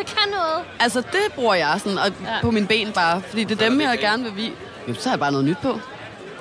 [0.00, 0.64] Det kan noget.
[0.80, 2.40] Altså, det bruger jeg sådan, og Ja.
[2.42, 3.22] på mine ben bare.
[3.28, 4.52] Fordi det er dem, jeg gerne vil vide.
[4.88, 5.80] Jo, så har jeg bare noget nyt på.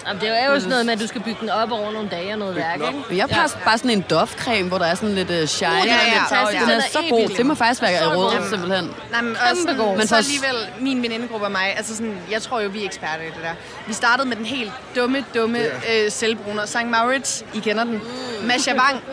[0.07, 2.09] Jamen, det er jo sådan noget med, at du skal bygge den op over nogle
[2.09, 3.17] dage og noget værk, ikke?
[3.17, 3.63] Jeg har ja.
[3.65, 5.71] bare sådan en Dove-creme, hvor der er sådan lidt uh, shine.
[5.71, 6.61] Uh, er ja, fantastisk.
[6.61, 7.29] Den Den er så god.
[7.37, 8.93] Det må faktisk være Så råd, simpelthen.
[9.11, 9.87] Nej, men også sådan, god.
[9.87, 12.85] men Men så alligevel, min venindegruppe og mig, altså sådan, jeg tror jo, vi er
[12.85, 13.51] eksperter i det der.
[13.87, 16.65] Vi startede med den helt dumme, dumme øh, selvbruner.
[16.65, 16.85] St.
[16.85, 18.01] Maurits, I kender den.
[18.43, 19.03] Masha Wang.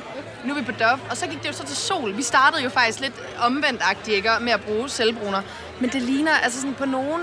[0.47, 2.17] Nu er vi på Dove, og så gik det jo så til sol.
[2.17, 5.43] Vi startede jo faktisk lidt omvendt ikke, med at bruge selvbruner.
[5.81, 7.23] Men det ligner altså sådan på nogen...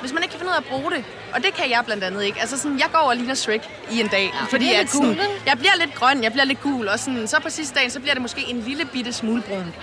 [0.00, 1.04] Hvis man ikke kan finde ud af at bruge det,
[1.34, 2.40] og det kan jeg blandt andet ikke.
[2.40, 5.58] Altså sådan, jeg går og ligner Shrek i en dag, ja, fordi at sådan, jeg
[5.58, 8.14] bliver lidt grøn, jeg bliver lidt gul, og sådan, så på sidste dagen, så bliver
[8.14, 9.74] det måske en lille bitte smule brun.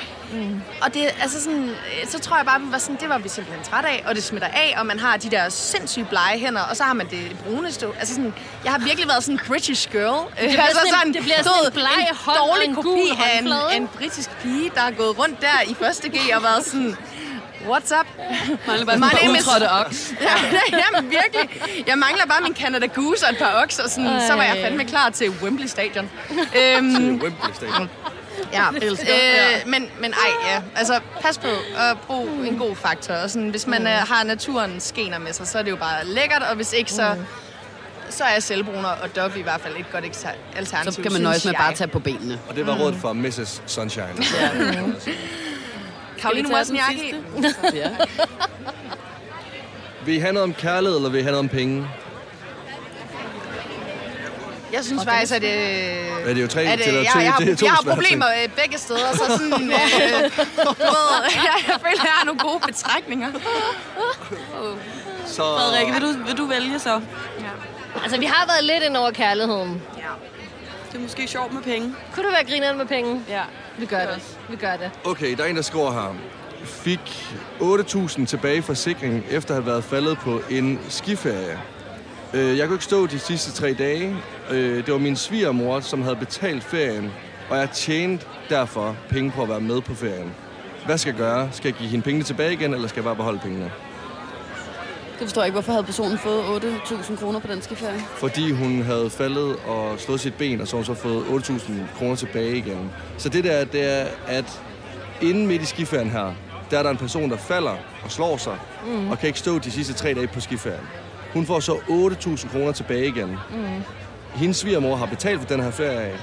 [0.81, 3.29] Og det, altså sådan, øh, så tror jeg bare, vi var sådan, det var vi
[3.29, 6.61] simpelthen træt af, og det smitter af, og man har de der sindssygt blege hænder,
[6.61, 7.93] og så har man det brune stå.
[7.99, 8.33] Altså sådan,
[8.63, 10.29] jeg har virkelig været sådan en British girl.
[10.41, 12.87] Det bliver sådan en- det bliver sådan en bleg hånd og dårlig en kopi
[13.25, 16.43] af en, af en britisk pige, der er gået rundt der i første G og
[16.43, 16.95] været sådan,
[17.69, 18.07] what's up?
[18.67, 19.47] Mangler bare My name is-
[19.85, 20.13] oks.
[20.21, 20.33] Ja,
[20.71, 21.49] jamen virkelig.
[21.87, 24.85] Jeg mangler bare min Canada Goose og et par okser, sådan, så var jeg fandme
[24.85, 26.09] klar til Wembley Stadion.
[26.31, 27.89] Øhm, Wembley Stadion.
[28.53, 30.61] Ja, øh, men, men ej, ja.
[30.75, 31.47] Altså, pas på
[31.77, 33.13] at bruge en god faktor.
[33.13, 36.05] Og sådan, hvis man øh, har naturen skener med sig, så er det jo bare
[36.05, 37.15] lækkert, og hvis ikke, så,
[38.09, 40.05] så er selvbruner og Dove i hvert fald et godt
[40.55, 41.71] alternativ, Så kan man nøjes med synes bare jeg.
[41.71, 42.39] at tage på benene.
[42.49, 43.61] Og det var rådet fra Mrs.
[43.65, 44.07] Sunshine.
[46.21, 47.23] Karoline sidste?
[47.77, 47.89] Ja.
[50.05, 51.87] Vil I have noget om kærlighed, eller vil I have noget om penge?
[54.73, 57.05] Jeg synes faktisk, at, øh, Ja, det er jo tre at øh, til jeg, at
[57.05, 59.59] jeg, to- har, det er to jeg har problemer øh, begge steder, så sådan, øh,
[59.69, 59.71] ved,
[61.47, 63.27] jeg, jeg føler, jeg har nogle gode betrækninger.
[65.25, 67.01] Så, Frederikke, vil du, vil du vælge så?
[68.03, 69.81] Altså, vi har været lidt ind over kærligheden.
[70.91, 71.95] Det er måske sjovt med penge.
[72.13, 73.21] Kunne du være grineren med penge?
[73.29, 73.41] Ja.
[73.77, 74.37] Vi gør det.
[74.49, 74.91] Vi gør det.
[75.05, 76.15] Okay, der er en, der skriver her.
[76.63, 81.59] Fik 8.000 tilbage i forsikring, efter at have været faldet på en skiferie.
[82.33, 84.15] Øh, Jeg kunne ikke stå de sidste tre dage.
[84.51, 87.11] Øh, Det var min svigermor, som havde betalt ferien,
[87.49, 90.31] og jeg tjente derfor penge på at være med på ferien.
[90.85, 91.49] Hvad skal jeg gøre?
[91.51, 93.71] Skal jeg give hende pengene tilbage igen, eller skal jeg bare beholde pengene?
[95.21, 95.53] Det forstår jeg ikke.
[95.53, 97.99] Hvorfor havde personen fået 8.000 kroner på den skiferie?
[98.15, 101.71] Fordi hun havde faldet og slået sit ben, og så har hun så fået 8.000
[101.97, 102.91] kroner tilbage igen.
[103.17, 104.61] Så det der, det er, at
[105.21, 106.33] inden midt i skiferien her,
[106.71, 109.09] der er der en person, der falder og slår sig, mm.
[109.09, 110.87] og kan ikke stå de sidste tre dage på skiferien.
[111.33, 113.29] Hun får så 8.000 kroner tilbage igen.
[113.29, 113.83] Mm.
[114.33, 116.13] Hendes svigermor har betalt for den her ferie,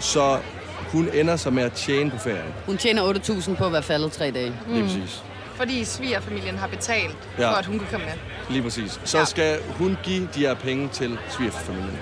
[0.00, 0.38] så
[0.92, 2.54] hun ender så med at tjene på ferien.
[2.66, 4.54] Hun tjener 8.000 på at være faldet tre dage.
[4.66, 4.72] Mm.
[4.72, 5.22] Lige præcis.
[5.56, 7.50] Fordi svigerfamilien har betalt, Ja.
[7.50, 8.14] for at hun kunne komme med.
[8.50, 9.00] Lige præcis.
[9.04, 9.24] Så Ja.
[9.24, 11.98] skal hun give de her penge til svigerfamilien.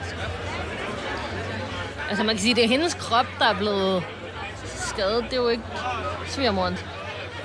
[2.08, 4.02] Altså, man kan sige, det er hendes krop, der er blevet
[4.76, 5.24] skadet.
[5.24, 5.62] Det er jo ikke
[6.26, 6.84] svigermorens.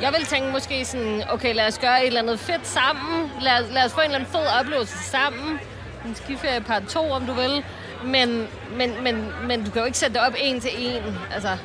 [0.01, 3.31] Jeg vil tænke måske sådan, okay, lad os gøre et eller andet fedt sammen.
[3.41, 5.59] Lad, lad os få en eller anden fed oplevelse sammen.
[6.05, 7.63] En skiferie part 2, om du vil.
[8.03, 11.17] Men, men, men, men du kan jo ikke sætte det op en til en.
[11.33, 11.57] Altså,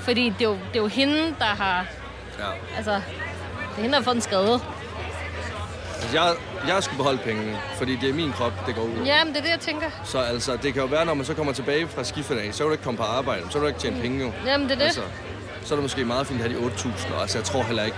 [0.00, 1.86] fordi det er, jo, det er jo hende, der har...
[2.38, 2.44] Ja.
[2.76, 3.00] Altså,
[3.78, 4.60] det er hende, der har fået en skade.
[6.02, 6.34] Altså, jeg,
[6.68, 9.06] jeg skulle beholde pengene, fordi det er min krop, det går ud over.
[9.06, 9.86] Jamen, det er det, jeg tænker.
[10.04, 12.68] Så altså, det kan jo være, når man så kommer tilbage fra skiferdag, så vil
[12.68, 14.32] du ikke komme på arbejde, så vil du ikke tjene penge jo.
[14.46, 14.84] Jamen, det er det.
[14.84, 15.00] Altså,
[15.64, 17.84] så er det måske meget fint at have de 8.000, og altså, jeg tror heller
[17.84, 17.96] ikke,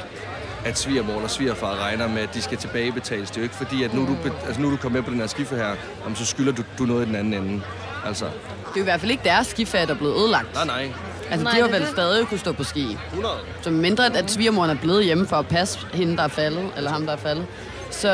[0.65, 3.31] at svigermor eller svigerfar regner med, at de skal tilbagebetales.
[3.31, 4.17] Det er jo ikke fordi, at nu er du,
[4.47, 6.85] altså, nu du kommet med på den her skifte her, jamen, så skylder du, du
[6.85, 7.63] noget i den anden ende.
[8.07, 10.55] Altså, Det er jo i hvert fald ikke deres skifat, der er blevet ødelagt.
[10.55, 10.93] nej, nej.
[11.31, 11.91] Altså, Nej, de har det vel det.
[11.91, 12.99] stadig kunne stå på ski.
[13.09, 13.35] 100.
[13.63, 16.71] Så mindre, at, at svigermoren er blevet hjemme for at passe hende, der er faldet,
[16.77, 17.47] eller ham, der er faldet,
[17.91, 18.09] så,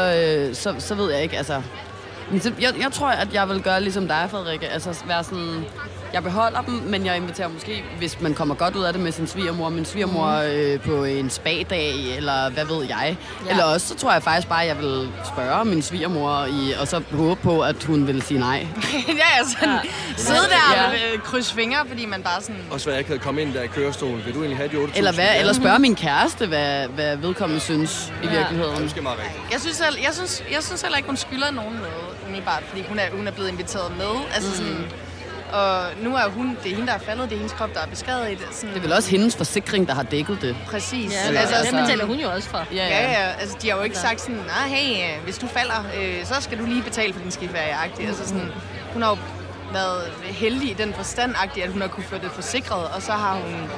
[0.48, 1.62] øh, så, så ved jeg ikke, altså...
[2.30, 4.68] Men så, jeg, jeg tror, at jeg vil gøre ligesom dig, Frederikke.
[4.68, 5.64] Altså være sådan...
[6.16, 9.12] Jeg beholder dem, men jeg inviterer måske, hvis man kommer godt ud af det med
[9.12, 13.16] sin svigermor, min svigermor øh, på en spa-dag, eller hvad ved jeg.
[13.46, 13.50] Ja.
[13.50, 16.88] Eller også, så tror jeg faktisk bare, at jeg vil spørge min svigermor, i, og
[16.88, 18.58] så håbe på, at hun vil sige nej.
[19.08, 19.80] ja, ja, sådan ja.
[20.16, 20.86] sidde der Ja.
[20.86, 22.56] og øh, krydse fingre, fordi man bare sådan...
[22.70, 24.24] Også hvad jeg havde kommet ind der i kørestol.
[24.24, 24.98] Vil du egentlig have de 8.000?
[24.98, 28.72] Eller, hvad, eller spørge min kæreste, hvad, hvad vedkommende synes i virkeligheden.
[28.72, 29.52] Det er måske meget rigtigt.
[29.52, 31.94] Jeg synes, selv, jeg, synes, jeg synes heller ikke, hun skylder nogen noget,
[32.26, 34.12] umiddelbart, fordi hun er, hun er blevet inviteret med.
[34.34, 34.56] Altså Mm.
[34.56, 34.84] sådan,
[35.52, 37.80] og nu er hun, det er hende, der er faldet, det er hendes krop, der
[37.80, 38.32] er beskadiget.
[38.32, 38.48] i det.
[38.52, 40.56] Sådan, Det er vel også hendes forsikring, der har dækket det.
[40.66, 41.12] Præcis.
[41.12, 42.66] Ja, altså, altså, det betaler hun jo også for.
[42.72, 45.84] Ja, Ja, ja, altså de har jo ikke sagt sådan, nej, hey, hvis du falder,
[45.98, 48.06] øh, så skal du lige betale for din skiferie-agtig.
[48.08, 48.52] Altså sådan,
[48.92, 49.16] hun har jo
[49.72, 53.34] været heldig i den forstand at hun har kunne få det forsikret, og så har
[53.34, 53.70] hun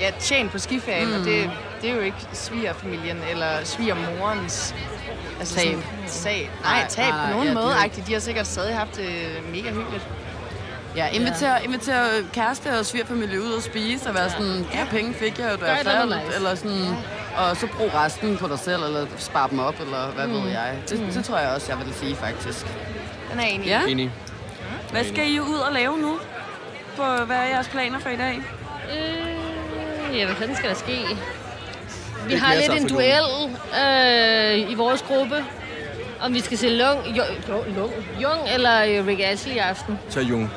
[0.00, 1.14] ja, tjent på skiferien, mm.
[1.14, 1.50] og det,
[1.82, 4.74] det er jo ikke svigerfamilien eller svigermorens
[5.40, 5.64] altså Tab.
[5.64, 6.50] Sådan, sag.
[6.62, 7.74] Nej, Nej, tab nej, på nogen ja, måde.
[8.06, 9.06] De har sikkert stadig haft det
[9.52, 10.06] mega hyggeligt.
[10.96, 15.14] Ja, inviter, inviter kæreste og svigerfamilie ud og spise, og være sådan, de her penge
[15.14, 16.36] fik jeg jo, da jeg faldt, nice.
[16.36, 16.96] eller sådan,
[17.36, 20.32] og så brug resten på dig selv, eller spar dem op, eller hvad mm.
[20.32, 20.78] ved jeg.
[20.88, 22.66] Det, det tror jeg også, jeg vil sige, faktisk.
[23.32, 23.66] Den er enig.
[23.66, 23.80] Ja.
[23.88, 24.12] Enig.
[24.90, 26.18] Hvad skal I ud og lave nu?
[26.96, 28.42] På, hvad er jeres planer for i dag?
[28.92, 31.06] Øh, ja, hvad fanden skal der ske?
[32.26, 35.44] Vi har lidt en duel øh, i vores gruppe,
[36.22, 37.92] om vi skal se Lung, jo, Lung,
[38.22, 39.98] Jung eller øh, Rick Ashley i aften.
[40.10, 40.50] Tag Jung.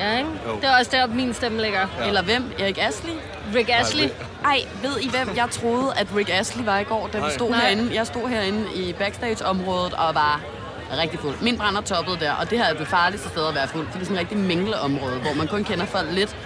[0.00, 0.30] Ja, ikke?
[0.48, 0.56] Jo.
[0.56, 1.80] Det er også der, min stemme ligger.
[2.00, 2.06] Ja.
[2.06, 2.52] Eller hvem?
[2.58, 3.12] Erik Astley?
[3.54, 4.08] Rick Ashley.
[4.44, 5.36] Ej, ved I hvem?
[5.36, 7.32] Jeg troede, at Rick Astley var i går, da vi Nej.
[7.34, 7.60] stod Nej.
[7.60, 7.94] herinde.
[7.94, 10.40] Jeg stod herinde i backstage-området og var
[10.98, 11.34] rigtig fuld.
[11.42, 13.92] Min brænder toppede der, og det her er det farligste sted at være fuld, for
[13.92, 16.36] det er sådan et rigtig mingleområde, hvor man kun kender folk lidt.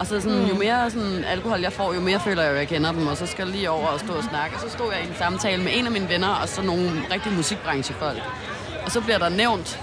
[0.00, 2.68] Og så sådan, jo mere sådan, alkohol jeg får, jo mere føler jeg, at jeg
[2.68, 4.56] kender dem, og så skal jeg lige over og stå og snakke.
[4.56, 6.90] Og så stod jeg i en samtale med en af mine venner, og så nogle
[7.12, 8.22] rigtig musikbranchefolk.
[8.84, 9.80] Og så bliver der nævnt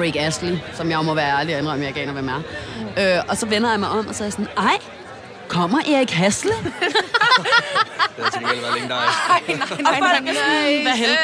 [0.00, 2.42] Rick Astley, som jeg må være ærlig og indrømme, jeg ikke aner, hvem er.
[3.16, 4.78] Øh, og så vender jeg mig om, og så er jeg sådan, ej,
[5.48, 6.50] kommer Erik Hasle?
[8.16, 8.96] Det har til gengæld været længe dig.
[9.86, 11.18] Og folk er sådan, hvad helvede?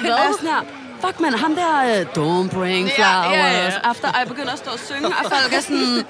[0.00, 0.40] Hvad?
[0.40, 0.81] Hvad?
[1.06, 3.36] Fuck man, ham der, uh, don't bring Ja, flowers.
[3.38, 3.70] ja, ja.
[3.84, 6.04] After, og jeg begynder at stå og synge, og folk er sådan,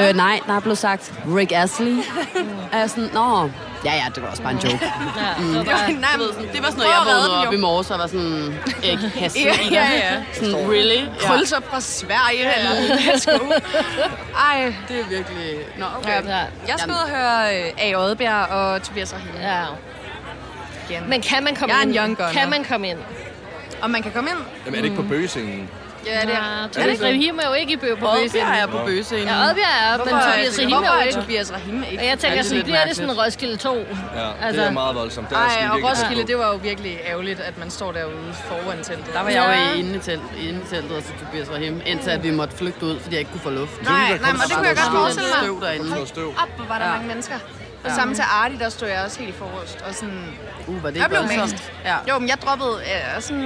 [0.08, 1.96] øh, nej, der er blevet sagt Rick Astley.
[2.72, 3.50] Og jeg er sådan, nå,
[3.84, 4.78] ja, ja, det var også bare en joke.
[4.82, 4.90] Ja,
[5.38, 7.56] det var Jo, bare, nej, ved, sådan, det var sådan noget, jeg vågnede op i
[7.56, 9.40] morges, og var sådan, Erik Hasle.
[9.42, 10.22] Ja, ja, ja.
[10.34, 11.02] Sådan, really?
[11.04, 11.26] Ja.
[11.28, 13.52] Krølser fra Sverige, eller let's go.
[14.50, 15.56] Ej, Det er virkelig...
[15.78, 16.22] Nå, okay.
[16.24, 16.36] Ja.
[16.68, 17.96] Jeg skal ud og høre øh, A.
[17.96, 19.60] Oddbjerg og Tobias Rahim ja.
[20.90, 21.08] igen.
[21.08, 21.98] Men kan man komme Jeg er en ind?
[21.98, 22.32] young gunner.
[22.32, 22.98] Kan man komme ind?
[23.82, 24.38] Om man kan komme ind?
[24.66, 25.68] Jamen, er det ikke på bøgescenen?
[26.06, 26.44] Ja, det er.
[26.58, 27.04] Ja, det Tobias så?
[27.04, 28.46] Rahim er jo ikke i bø på Oddbjerg bøgescenen.
[28.54, 29.24] er på bøgescenen.
[29.24, 31.14] Ja, Oddbjerg er, men Tobias Rahim er jo er ikke.
[31.20, 32.02] Tobias Rahim ikke?
[32.02, 33.74] Og jeg tænker, Ja, det er sådan, lidt bliver det sådan Roskilde 2?
[33.74, 33.84] Ja,
[34.42, 35.30] Altså- det er meget voldsomt.
[35.30, 38.78] Der er Ej, og Roskilde, det var jo virkelig ærgerligt, at man står derude foran
[38.84, 39.10] teltet.
[39.14, 39.74] Der var jeg jo Ja.
[39.80, 42.56] inde i, telt, inde i teltet, og så Tobias var hjemme, indtil at vi måtte
[42.56, 43.82] flygte ud, fordi jeg ikke kunne få luft.
[43.82, 45.96] Nej, nej, men det kunne jeg godt forestille mig.
[45.96, 46.28] Støv støv.
[46.42, 46.92] op, hvor var der Ja.
[46.92, 47.34] mange mennesker.
[47.86, 49.80] Og samme til Arti, der stod jeg også helt forrest.
[49.88, 50.24] Og sådan,
[50.66, 51.72] Uh, var det jeg blev mast.
[51.84, 51.96] Ja.
[52.08, 52.70] Jo, men jeg droppede
[53.16, 53.42] øh, sådan...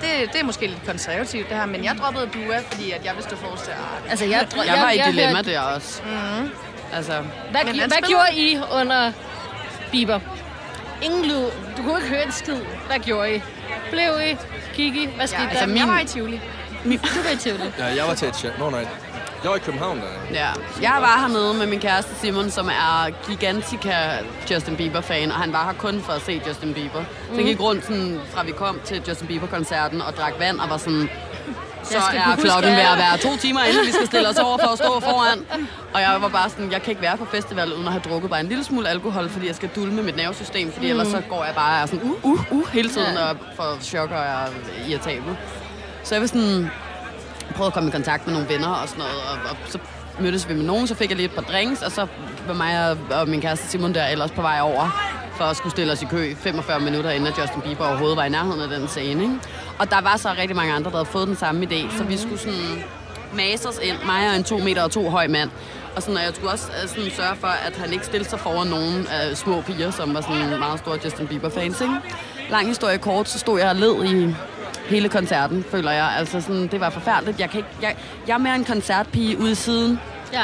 [0.00, 3.14] Det, det er måske lidt konservativt, det her, men jeg droppede Dua, fordi at jeg
[3.16, 4.08] vil stå forrest til Arti.
[4.10, 6.02] Altså, jeg, jeg, Jeg var i jeg dilemma hørte- der også.
[6.02, 6.50] Mm.
[6.92, 7.12] Altså,
[7.50, 9.12] Hvad, Men hvad gjorde I under
[9.92, 10.20] Bieber?
[11.02, 11.44] Ingen lyd.
[11.76, 12.56] Du kunne ikke høre en skid.
[12.86, 13.42] Hvad gjorde I?
[13.90, 14.36] Blev I?
[14.74, 15.06] Gik I?
[15.16, 15.50] Hvad skete Ja, der?
[15.50, 16.40] altså, min- jeg var i Tivoli.
[16.84, 16.90] Du
[17.24, 17.70] var i Tivoli.
[17.78, 18.58] Ja, jeg var til et chat.
[18.58, 18.86] Nå, nej.
[19.42, 20.04] Jeg var i København, der.
[20.32, 20.48] ja.
[20.82, 23.94] Jeg var hernede med min kæreste Simon, som er gigantika
[24.50, 27.02] Justin Bieber-fan, og han var her kun for at se Justin Bieber.
[27.30, 30.70] Så jeg gik rundt, sådan, fra vi kom til Justin Bieber-koncerten, og drak vand, og
[30.70, 31.10] var sådan...
[31.82, 34.58] Så er klokken ved at alt." være to timer, inden vi skal stille os over
[34.58, 35.46] for at stå foran.
[35.94, 38.30] Og jeg var bare sådan, jeg kan ikke være på festival uden at have drukket
[38.30, 41.44] bare en lille smule alkohol, fordi jeg skal dulme mit nervesystem, fordi ellers så går
[41.44, 43.28] jeg bare og er sådan, uh, uh, uh, hele tiden, Ja.
[43.30, 44.46] og får chok og er
[44.88, 45.36] irritabel.
[46.04, 46.70] Så jeg var sådan,
[47.58, 49.78] prøvede at komme i kontakt med nogle venner og sådan noget, og, og så
[50.20, 52.06] mødtes vi med nogen, så fik jeg lige et par drinks, og så
[52.46, 54.84] var mig og, og min kæreste Simon der ellers på vej over
[55.38, 58.28] for at skulle stille os i kø 45 minutter inden Justin Bieber overhovedet var i
[58.28, 59.22] nærheden af den scene.
[59.22, 59.34] Ikke?
[59.78, 62.16] Og der var så rigtig mange andre, der havde fået den samme idé, så vi
[62.16, 62.84] skulle sådan
[63.34, 65.50] mase os ind, mig og en to meter og to høj mand.
[65.96, 68.40] Og, sådan, og jeg skulle også øh, sådan, sørge for, at han ikke stillede sig
[68.40, 71.80] foran nogen af små piger, som var sådan meget store Justin Bieber-fans.
[71.80, 71.94] Ikke?
[72.50, 74.34] Lang historie kort, så stod jeg og led i
[74.88, 76.14] hele koncerten, føler jeg.
[76.18, 77.40] Altså sådan, det var forfærdeligt.
[77.40, 80.00] Jeg, kan ikke, jeg, jeg er mere en koncertpige ude siden.
[80.32, 80.42] Ja.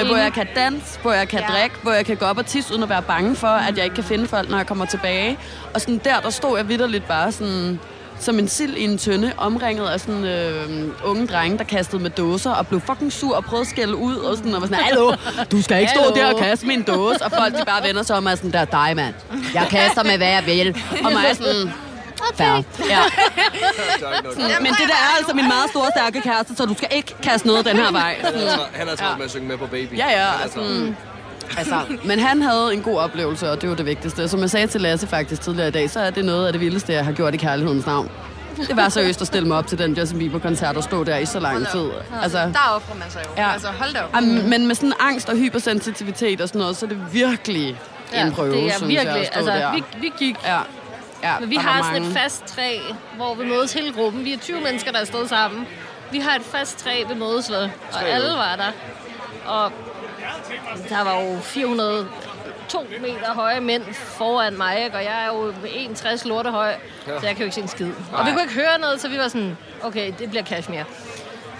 [0.00, 1.54] Øh, hvor jeg kan danse, hvor jeg kan Ja.
[1.54, 3.84] drikke, hvor jeg kan gå op og tisse, uden at være bange for, at jeg
[3.84, 5.38] ikke kan finde folk, når jeg kommer tilbage.
[5.74, 7.80] Og sådan der, der stod jeg vidderligt bare sådan
[8.18, 12.10] som en sild i en tønde, omringet af sådan øh, unge drenge, der kastede med
[12.10, 14.14] dåser og blev fucking sur og prøvede at skælde ud.
[14.16, 15.12] Og, sådan, og var sådan, hallo,
[15.52, 17.24] du skal ikke stå Hallo." der og kaste min dåse.
[17.24, 19.14] Og folk de bare vender sig om og er sådan, der er dig, mand.
[19.54, 20.76] Jeg kaster med, hvad jeg vil.
[21.04, 21.72] Og mig er sådan,
[22.34, 22.62] fair.
[22.90, 22.98] Ja.
[24.60, 27.46] Men det der er altså min meget store, stærke kæreste, så du skal ikke kaste
[27.46, 28.16] noget den her vej.
[28.24, 29.96] Han er travlt- Han er travlt med at synge med på Baby.
[29.98, 30.26] Ja, ja.
[30.42, 30.60] Altså,
[31.58, 34.28] altså, men han havde en god oplevelse, og det var det vigtigste.
[34.28, 36.60] Som jeg sagde til Lasse faktisk tidligere i dag, så er det noget af det
[36.60, 38.10] vildeste, jeg har gjort i kærlighedens navn.
[38.68, 41.26] Det var seriøst at stille mig op til den Justin Bieber-koncert og stå der i
[41.26, 41.86] så lang tid.
[42.22, 43.42] Altså, Der offrer man sig jo.
[43.42, 43.52] Ja.
[43.52, 44.14] Altså, hold da op.
[44.14, 47.76] Am- men med sådan angst og hypersensitivitet og sådan noget, så er det virkelig
[48.14, 49.72] en prøve, det er synes jeg, virkelig, at stå altså, der.
[49.72, 50.58] vi, vi gik Ja.
[51.22, 52.08] Ja, Men vi har sådan mange.
[52.08, 52.78] et fast træ,
[53.16, 54.24] hvor vi mødes hele gruppen.
[54.24, 55.66] Vi er 20 mennesker, der er stået sammen.
[56.10, 58.72] Vi har et fast træ, vi mødes ved, og alle var der.
[59.46, 59.72] Og
[60.88, 62.08] der var jo 400
[62.68, 64.96] to meter høje mænd foran mig, ikke?
[64.96, 66.74] og jeg er jo 1,60 lorte høj,
[67.06, 67.90] så jeg kan jo ikke se en skid.
[68.12, 70.82] Og vi kunne ikke høre noget, så vi var sådan, okay, det bliver Kashmir.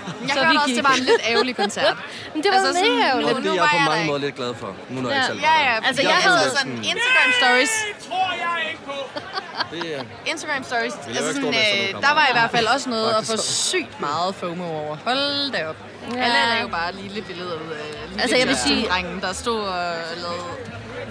[0.29, 0.77] Jeg så hørte vi også, gik.
[0.77, 1.97] det var en lidt ærgerlig koncert.
[2.35, 3.31] Men det var altså, mega Det ærgerligt.
[3.31, 5.11] er fordi, nu jeg er på jeg mange der måder lidt glad for, nu når
[5.11, 5.23] jeg Ja.
[5.23, 5.75] ikke selv Ja, ja.
[5.89, 7.73] Altså, jeg jeg, havde sådan sådan- Instagram stories.
[8.11, 9.71] der.
[9.73, 10.03] Det er...
[10.27, 10.95] Instagram stories.
[10.95, 14.35] Altså ikke sådan, øh, der var i hvert fald også noget at få sygt meget
[14.35, 14.97] FOMO over.
[15.05, 15.77] Hold da op.
[16.15, 16.23] Ja.
[16.23, 19.61] Alle lavede bare lille billeder ud af lille Altså, jeg vil sige- drengen, der stod
[19.61, 19.83] og
[20.17, 20.43] lavede...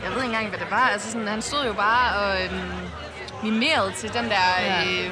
[0.03, 0.89] Jeg ved ikke engang, hvad det var.
[0.93, 2.71] Altså, sådan, han stod jo bare og øhm,
[3.43, 4.45] mimerede til den der...
[4.61, 4.83] Ja.
[4.83, 5.09] Øh,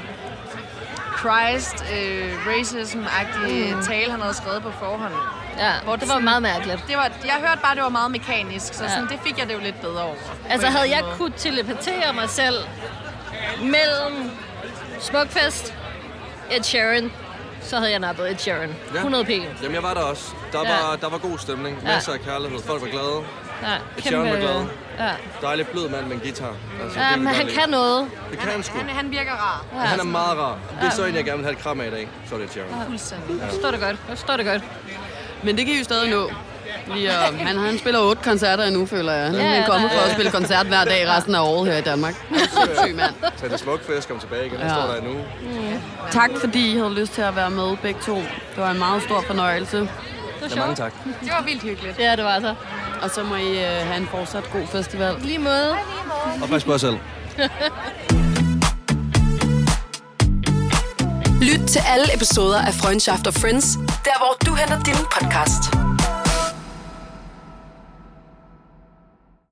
[1.17, 3.83] Christ øh, mm.
[3.83, 5.13] tale, han havde skrevet på forhånd.
[5.57, 6.83] Ja, Hvor det var meget mærkeligt.
[6.87, 8.89] Det var, jeg hørte bare, det var meget mekanisk, så Ja.
[8.89, 10.15] sådan, det fik jeg det jo lidt bedre over.
[10.49, 12.55] Altså havde jeg anden kunne telepatere mig selv
[13.61, 14.31] mellem
[14.99, 15.73] Smukfest,
[16.51, 17.11] Ed Sheeran,
[17.61, 18.75] så havde jeg nappet Ed Sheeran.
[18.93, 18.95] Ja.
[18.97, 19.29] 100 p.
[19.29, 20.23] Jamen, jeg var der også.
[20.51, 20.69] Der Ja.
[20.87, 21.77] var, der var god stemning.
[21.81, 21.87] Ja.
[21.93, 22.59] Masser af kærlighed.
[22.63, 23.23] Folk var glade.
[23.63, 24.65] Ja, Sheeran var glad.
[24.99, 25.11] Ja.
[25.41, 26.53] Dejlig blød mand med en guitar.
[26.83, 27.71] Altså, ja, men han godt kan lide.
[27.71, 28.07] noget.
[28.31, 28.77] Det kan han sgu.
[28.77, 29.65] Han, han virker rar.
[29.73, 30.57] Ja, han er meget rar.
[30.81, 32.09] Det er så en, jeg gerne vil have et kram af i dag.
[32.29, 32.69] Så er det Sharon.
[32.87, 33.39] Fuldstændig.
[33.41, 33.97] Jeg forstår det godt.
[34.09, 34.61] Jeg forstår det godt.
[35.43, 36.31] Men det kan I jo stadig nå.
[36.93, 39.25] Lige, at- han, han spiller otte koncerter endnu, føler jeg.
[39.25, 41.77] Han Ja, er kommet der for at spille koncert hver dag resten af året her
[41.77, 42.15] i Danmark.
[42.83, 43.13] Syg mand.
[43.37, 44.59] Tag det smuk fest, kom tilbage igen.
[44.59, 44.69] Ja.
[44.69, 45.15] står der endnu.
[46.11, 48.15] Tak fordi I havde lyst til at være med begge to.
[48.15, 49.77] Det var en meget stor fornøjelse.
[49.77, 49.89] Det
[50.41, 50.91] var Ja, mange sjovt.
[50.93, 51.03] tak.
[51.23, 51.99] Det var vildt hyggeligt.
[51.99, 52.55] Ja, det var så.
[53.01, 55.15] Og så må I øh, have en fortsat god festival.
[55.21, 55.71] Lige måde.
[56.41, 56.97] Og pas på jer selv.
[61.41, 63.65] Lyt til alle episoder af Freundschaft og Friends,
[64.05, 65.63] der hvor du henter din podcast.